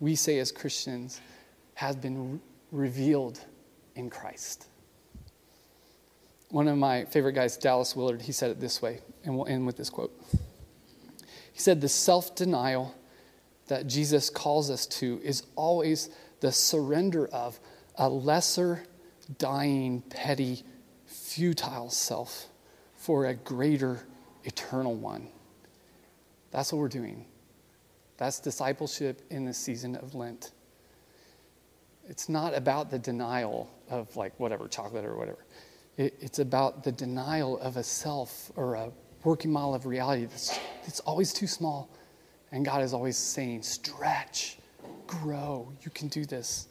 we 0.00 0.14
say 0.14 0.38
as 0.38 0.52
Christians 0.52 1.22
has 1.74 1.96
been 1.96 2.32
re- 2.32 2.38
revealed 2.72 3.40
in 3.94 4.10
Christ. 4.10 4.68
One 6.50 6.68
of 6.68 6.76
my 6.76 7.06
favorite 7.06 7.32
guys, 7.32 7.56
Dallas 7.56 7.96
Willard, 7.96 8.20
he 8.20 8.32
said 8.32 8.50
it 8.50 8.60
this 8.60 8.82
way, 8.82 9.00
and 9.24 9.34
we'll 9.34 9.46
end 9.46 9.64
with 9.64 9.78
this 9.78 9.88
quote. 9.88 10.12
He 11.54 11.60
said, 11.60 11.80
The 11.80 11.88
self 11.88 12.34
denial 12.34 12.94
that 13.72 13.86
Jesus 13.86 14.28
calls 14.28 14.70
us 14.70 14.84
to 14.84 15.18
is 15.24 15.44
always 15.56 16.10
the 16.40 16.52
surrender 16.52 17.26
of 17.28 17.58
a 17.96 18.06
lesser, 18.06 18.82
dying, 19.38 20.02
petty, 20.10 20.62
futile 21.06 21.88
self 21.88 22.48
for 22.98 23.24
a 23.24 23.34
greater, 23.34 24.06
eternal 24.44 24.94
one. 24.94 25.26
That's 26.50 26.70
what 26.70 26.80
we're 26.80 26.88
doing. 26.88 27.24
That's 28.18 28.40
discipleship 28.40 29.22
in 29.30 29.46
the 29.46 29.54
season 29.54 29.96
of 29.96 30.14
Lent. 30.14 30.52
It's 32.06 32.28
not 32.28 32.54
about 32.54 32.90
the 32.90 32.98
denial 32.98 33.70
of, 33.88 34.14
like, 34.16 34.38
whatever, 34.38 34.68
chocolate 34.68 35.06
or 35.06 35.16
whatever. 35.16 35.46
It, 35.96 36.14
it's 36.20 36.40
about 36.40 36.84
the 36.84 36.92
denial 36.92 37.58
of 37.60 37.78
a 37.78 37.82
self 37.82 38.52
or 38.54 38.74
a 38.74 38.92
working 39.24 39.50
model 39.50 39.74
of 39.74 39.86
reality 39.86 40.26
that's, 40.26 40.60
that's 40.84 41.00
always 41.00 41.32
too 41.32 41.46
small. 41.46 41.88
And 42.52 42.64
God 42.64 42.82
is 42.82 42.92
always 42.92 43.16
saying, 43.16 43.62
stretch, 43.62 44.58
grow, 45.06 45.72
you 45.82 45.90
can 45.90 46.08
do 46.08 46.24
this. 46.24 46.68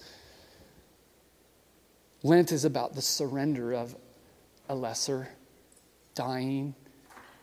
Lent 2.24 2.52
is 2.52 2.66
about 2.66 2.94
the 2.94 3.02
surrender 3.02 3.74
of 3.74 3.96
a 4.70 4.76
lesser, 4.76 5.28
dying, 6.14 6.76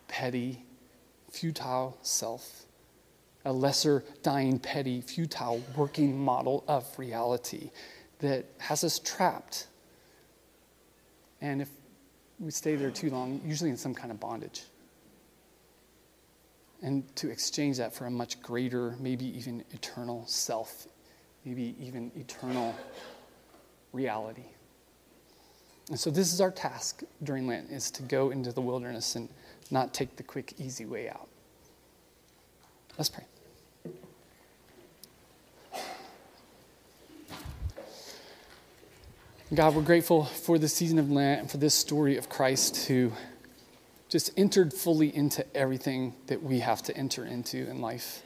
petty, 0.06 0.64
futile 1.30 1.98
self. 2.02 2.64
A 3.44 3.52
lesser, 3.52 4.04
dying, 4.22 4.58
petty, 4.58 5.00
futile 5.00 5.62
working 5.76 6.18
model 6.18 6.64
of 6.68 6.86
reality 6.98 7.70
that 8.20 8.46
has 8.58 8.84
us 8.84 8.98
trapped 8.98 9.66
and 11.40 11.62
if 11.62 11.68
we 12.38 12.50
stay 12.50 12.76
there 12.76 12.90
too 12.90 13.10
long, 13.10 13.40
usually 13.44 13.70
in 13.70 13.76
some 13.76 13.94
kind 13.94 14.10
of 14.10 14.20
bondage. 14.20 14.64
And 16.82 17.04
to 17.16 17.28
exchange 17.30 17.78
that 17.78 17.92
for 17.92 18.06
a 18.06 18.10
much 18.10 18.40
greater, 18.40 18.94
maybe 19.00 19.26
even 19.36 19.64
eternal 19.72 20.24
self, 20.26 20.86
maybe 21.44 21.74
even 21.80 22.12
eternal 22.16 22.74
reality. 23.92 24.44
And 25.88 25.98
so 25.98 26.10
this 26.10 26.32
is 26.32 26.40
our 26.40 26.50
task 26.50 27.02
during 27.24 27.46
Lent 27.46 27.70
is 27.70 27.90
to 27.92 28.02
go 28.02 28.30
into 28.30 28.52
the 28.52 28.60
wilderness 28.60 29.16
and 29.16 29.28
not 29.70 29.94
take 29.94 30.16
the 30.16 30.22
quick, 30.22 30.54
easy 30.58 30.84
way 30.84 31.08
out. 31.08 31.28
Let's 32.96 33.08
pray. 33.08 33.24
God, 39.54 39.74
we're 39.74 39.80
grateful 39.80 40.26
for 40.26 40.58
the 40.58 40.68
season 40.68 40.98
of 40.98 41.10
Lent 41.10 41.40
and 41.40 41.50
for 41.50 41.56
this 41.56 41.74
story 41.74 42.18
of 42.18 42.28
Christ 42.28 42.86
who 42.86 43.12
just 44.08 44.30
entered 44.36 44.72
fully 44.72 45.14
into 45.14 45.44
everything 45.56 46.14
that 46.26 46.42
we 46.42 46.60
have 46.60 46.82
to 46.82 46.96
enter 46.96 47.24
into 47.24 47.68
in 47.68 47.80
life. 47.80 48.22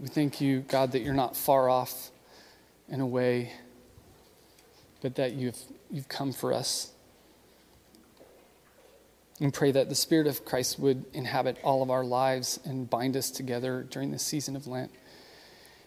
We 0.00 0.08
thank 0.08 0.40
you, 0.40 0.60
God, 0.60 0.92
that 0.92 1.00
you're 1.00 1.14
not 1.14 1.36
far 1.36 1.68
off 1.68 2.10
in 2.88 3.00
a 3.00 3.06
way, 3.06 3.52
but 5.00 5.14
that 5.16 5.34
you've, 5.34 5.58
you've 5.90 6.08
come 6.08 6.32
for 6.32 6.52
us. 6.52 6.92
And 9.40 9.52
pray 9.52 9.72
that 9.72 9.88
the 9.88 9.94
Spirit 9.94 10.26
of 10.26 10.44
Christ 10.44 10.78
would 10.78 11.04
inhabit 11.12 11.58
all 11.62 11.82
of 11.82 11.90
our 11.90 12.04
lives 12.04 12.60
and 12.64 12.88
bind 12.88 13.16
us 13.16 13.30
together 13.30 13.86
during 13.90 14.10
this 14.10 14.22
season 14.22 14.56
of 14.56 14.66
Lent. 14.66 14.90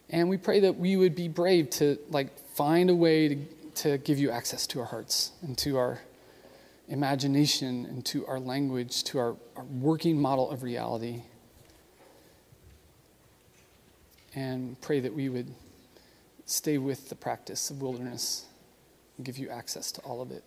And 0.10 0.30
we 0.30 0.38
pray 0.38 0.60
that 0.62 0.78
we 0.78 0.98
would 0.98 1.16
be 1.16 1.28
brave 1.28 1.70
to 1.72 1.98
like 2.10 2.38
find 2.56 2.90
a 2.90 2.96
way 2.96 3.30
to 3.30 3.38
to 3.76 3.98
give 4.00 4.18
you 4.18 4.32
access 4.32 4.66
to 4.68 4.80
our 4.80 4.86
hearts 4.86 5.32
and 5.42 5.58
to 5.60 5.78
our 5.78 6.00
imagination 6.88 7.86
and 7.86 8.06
to 8.06 8.26
our 8.28 8.40
language, 8.40 9.04
to 9.06 9.20
our, 9.20 9.36
our 9.56 9.64
working 9.64 10.20
model 10.20 10.50
of 10.50 10.64
reality. 10.64 11.24
And 14.36 14.80
pray 14.82 15.00
that 15.00 15.14
we 15.14 15.30
would 15.30 15.54
stay 16.46 16.78
with 16.78 17.10
the 17.10 17.16
practice 17.16 17.70
of 17.70 17.82
wilderness 17.82 18.46
and 19.18 19.26
give 19.26 19.38
you 19.38 19.50
access 19.50 19.92
to 19.94 20.02
all 20.02 20.22
of 20.22 20.32
it. 20.32 20.44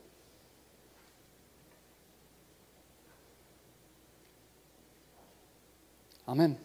Amen. 6.29 6.59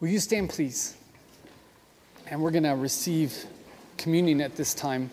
Will 0.00 0.08
you 0.08 0.18
stand, 0.18 0.50
please? 0.50 0.96
And 2.26 2.40
we're 2.42 2.50
going 2.50 2.64
to 2.64 2.70
receive 2.70 3.44
communion 3.96 4.40
at 4.40 4.56
this 4.56 4.74
time. 4.74 5.10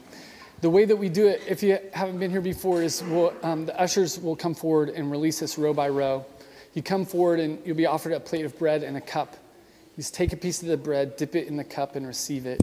The 0.60 0.70
way 0.72 0.86
that 0.86 0.96
we 0.96 1.08
do 1.08 1.28
it, 1.28 1.44
if 1.48 1.62
you 1.62 1.78
haven't 1.94 2.18
been 2.18 2.32
here 2.32 2.42
before, 2.42 2.82
is 2.82 3.04
we'll, 3.04 3.32
um, 3.44 3.68
the 3.68 3.80
ushers 3.80 4.20
will 4.20 4.36
come 4.36 4.56
forward 4.56 4.90
and 4.90 5.12
release 5.12 5.44
us 5.44 5.56
row 5.56 5.72
by 5.72 5.88
row. 5.88 6.26
You 6.74 6.82
come 6.82 7.06
forward 7.06 7.40
and 7.40 7.60
you'll 7.64 7.78
be 7.78 7.86
offered 7.86 8.14
a 8.14 8.20
plate 8.20 8.44
of 8.44 8.58
bread 8.58 8.82
and 8.82 8.98
a 8.98 9.02
cup. 9.02 9.34
You 9.96 10.02
just 10.02 10.16
take 10.16 10.34
a 10.34 10.36
piece 10.38 10.64
of 10.64 10.68
the 10.68 10.76
bread, 10.76 11.16
dip 11.16 11.36
it 11.36 11.48
in 11.48 11.58
the 11.58 11.64
cup, 11.64 11.96
and 11.96 12.08
receive 12.08 12.48
it. 12.48 12.60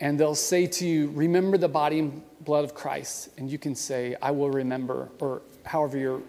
And 0.00 0.20
they'll 0.20 0.36
say 0.36 0.68
to 0.68 0.86
you, 0.86 1.10
Remember 1.16 1.58
the 1.58 1.68
body 1.68 1.98
and 1.98 2.22
blood 2.44 2.64
of 2.64 2.74
Christ. 2.74 3.30
And 3.38 3.50
you 3.50 3.58
can 3.58 3.74
say, 3.74 4.14
I 4.22 4.30
will 4.30 4.50
remember, 4.50 5.10
or 5.18 5.42
however 5.64 5.98
you're 5.98 6.22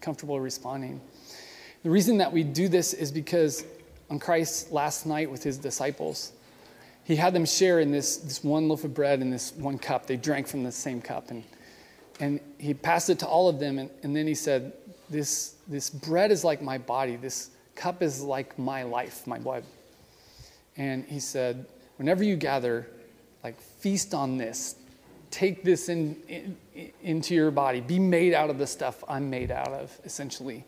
comfortable 0.00 0.40
responding. 0.40 1.00
The 1.84 1.90
reason 1.90 2.18
that 2.18 2.32
we 2.32 2.42
do 2.42 2.66
this 2.66 2.92
is 2.92 3.12
because 3.12 3.64
on 4.10 4.18
Christ's 4.18 4.72
last 4.72 5.06
night 5.06 5.30
with 5.30 5.44
his 5.44 5.58
disciples, 5.58 6.32
he 7.04 7.16
had 7.16 7.34
them 7.34 7.44
share 7.44 7.80
in 7.80 7.90
this, 7.90 8.18
this 8.18 8.44
one 8.44 8.68
loaf 8.68 8.84
of 8.84 8.94
bread 8.94 9.20
and 9.20 9.32
this 9.32 9.52
one 9.52 9.78
cup. 9.78 10.06
They 10.06 10.16
drank 10.16 10.46
from 10.46 10.62
the 10.62 10.72
same 10.72 11.00
cup. 11.00 11.30
And, 11.30 11.44
and 12.20 12.40
he 12.58 12.74
passed 12.74 13.10
it 13.10 13.18
to 13.20 13.26
all 13.26 13.48
of 13.48 13.58
them. 13.58 13.78
And, 13.78 13.90
and 14.02 14.14
then 14.14 14.26
he 14.26 14.34
said, 14.34 14.72
this, 15.08 15.56
this 15.66 15.90
bread 15.90 16.30
is 16.30 16.44
like 16.44 16.62
my 16.62 16.78
body. 16.78 17.16
This 17.16 17.50
cup 17.74 18.02
is 18.02 18.22
like 18.22 18.58
my 18.58 18.82
life, 18.84 19.26
my 19.26 19.38
blood. 19.38 19.64
And 20.76 21.04
he 21.04 21.18
said, 21.18 21.66
whenever 21.96 22.22
you 22.22 22.36
gather, 22.36 22.86
like 23.42 23.60
feast 23.60 24.14
on 24.14 24.36
this. 24.36 24.76
Take 25.30 25.62
this 25.62 25.88
in, 25.88 26.16
in, 26.28 26.56
into 27.02 27.34
your 27.34 27.50
body. 27.50 27.80
Be 27.80 27.98
made 27.98 28.34
out 28.34 28.50
of 28.50 28.58
the 28.58 28.66
stuff 28.66 29.04
I'm 29.08 29.30
made 29.30 29.50
out 29.50 29.68
of, 29.68 29.96
essentially. 30.04 30.64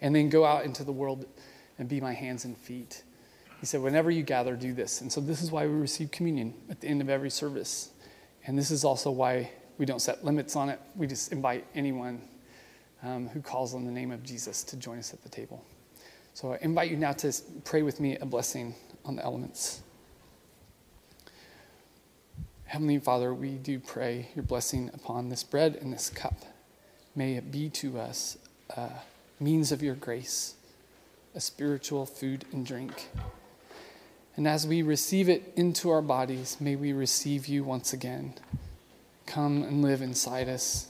And 0.00 0.14
then 0.14 0.28
go 0.28 0.44
out 0.44 0.64
into 0.64 0.84
the 0.84 0.92
world 0.92 1.26
and 1.78 1.88
be 1.88 2.00
my 2.00 2.12
hands 2.12 2.44
and 2.44 2.56
feet. 2.56 3.02
He 3.62 3.66
said, 3.66 3.80
Whenever 3.80 4.10
you 4.10 4.24
gather, 4.24 4.56
do 4.56 4.74
this. 4.74 5.02
And 5.02 5.12
so 5.12 5.20
this 5.20 5.40
is 5.40 5.52
why 5.52 5.68
we 5.68 5.72
receive 5.72 6.10
communion 6.10 6.52
at 6.68 6.80
the 6.80 6.88
end 6.88 7.00
of 7.00 7.08
every 7.08 7.30
service. 7.30 7.90
And 8.44 8.58
this 8.58 8.72
is 8.72 8.82
also 8.82 9.12
why 9.12 9.52
we 9.78 9.86
don't 9.86 10.02
set 10.02 10.24
limits 10.24 10.56
on 10.56 10.68
it. 10.68 10.80
We 10.96 11.06
just 11.06 11.30
invite 11.30 11.64
anyone 11.72 12.22
um, 13.04 13.28
who 13.28 13.40
calls 13.40 13.72
on 13.72 13.84
the 13.84 13.92
name 13.92 14.10
of 14.10 14.24
Jesus 14.24 14.64
to 14.64 14.76
join 14.76 14.98
us 14.98 15.14
at 15.14 15.22
the 15.22 15.28
table. 15.28 15.64
So 16.34 16.54
I 16.54 16.58
invite 16.60 16.90
you 16.90 16.96
now 16.96 17.12
to 17.12 17.32
pray 17.64 17.82
with 17.82 18.00
me 18.00 18.16
a 18.16 18.26
blessing 18.26 18.74
on 19.04 19.14
the 19.14 19.24
elements. 19.24 19.82
Heavenly 22.64 22.98
Father, 22.98 23.32
we 23.32 23.50
do 23.50 23.78
pray 23.78 24.30
your 24.34 24.42
blessing 24.42 24.90
upon 24.92 25.28
this 25.28 25.44
bread 25.44 25.76
and 25.76 25.92
this 25.92 26.10
cup. 26.10 26.34
May 27.14 27.34
it 27.34 27.52
be 27.52 27.70
to 27.70 28.00
us 28.00 28.38
a 28.70 28.90
means 29.38 29.70
of 29.70 29.84
your 29.84 29.94
grace, 29.94 30.56
a 31.36 31.40
spiritual 31.40 32.06
food 32.06 32.44
and 32.50 32.66
drink. 32.66 33.08
And 34.36 34.48
as 34.48 34.66
we 34.66 34.82
receive 34.82 35.28
it 35.28 35.52
into 35.56 35.90
our 35.90 36.02
bodies, 36.02 36.56
may 36.58 36.74
we 36.74 36.92
receive 36.92 37.46
you 37.46 37.64
once 37.64 37.92
again. 37.92 38.34
Come 39.26 39.62
and 39.62 39.82
live 39.82 40.00
inside 40.00 40.48
us. 40.48 40.88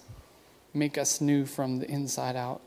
Make 0.72 0.96
us 0.96 1.20
new 1.20 1.44
from 1.44 1.78
the 1.78 1.90
inside 1.90 2.36
out. 2.36 2.60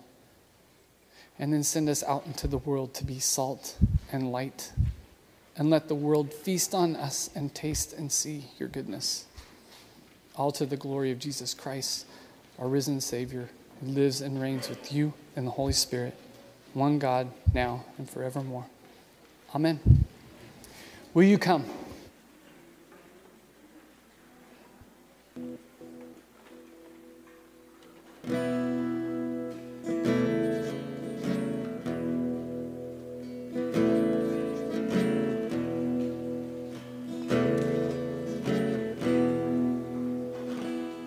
And 1.39 1.51
then 1.53 1.63
send 1.63 1.89
us 1.89 2.03
out 2.03 2.25
into 2.25 2.47
the 2.47 2.57
world 2.57 2.93
to 2.95 3.05
be 3.05 3.19
salt 3.19 3.77
and 4.11 4.31
light. 4.31 4.71
And 5.57 5.69
let 5.69 5.87
the 5.87 5.95
world 5.95 6.33
feast 6.33 6.73
on 6.73 6.95
us 6.95 7.29
and 7.33 7.53
taste 7.55 7.93
and 7.93 8.11
see 8.11 8.45
your 8.57 8.69
goodness. 8.69 9.25
All 10.35 10.51
to 10.51 10.65
the 10.65 10.77
glory 10.77 11.11
of 11.11 11.19
Jesus 11.19 11.53
Christ, 11.53 12.05
our 12.59 12.67
risen 12.67 12.99
Savior, 12.99 13.49
who 13.79 13.87
lives 13.87 14.21
and 14.21 14.41
reigns 14.41 14.67
with 14.69 14.91
you 14.91 15.13
and 15.35 15.47
the 15.47 15.51
Holy 15.51 15.73
Spirit, 15.73 16.15
one 16.73 16.99
God, 16.99 17.31
now 17.53 17.85
and 17.97 18.09
forevermore. 18.09 18.65
Amen. 19.53 20.05
Will 21.15 21.23
you 21.23 21.37
come? 21.37 21.63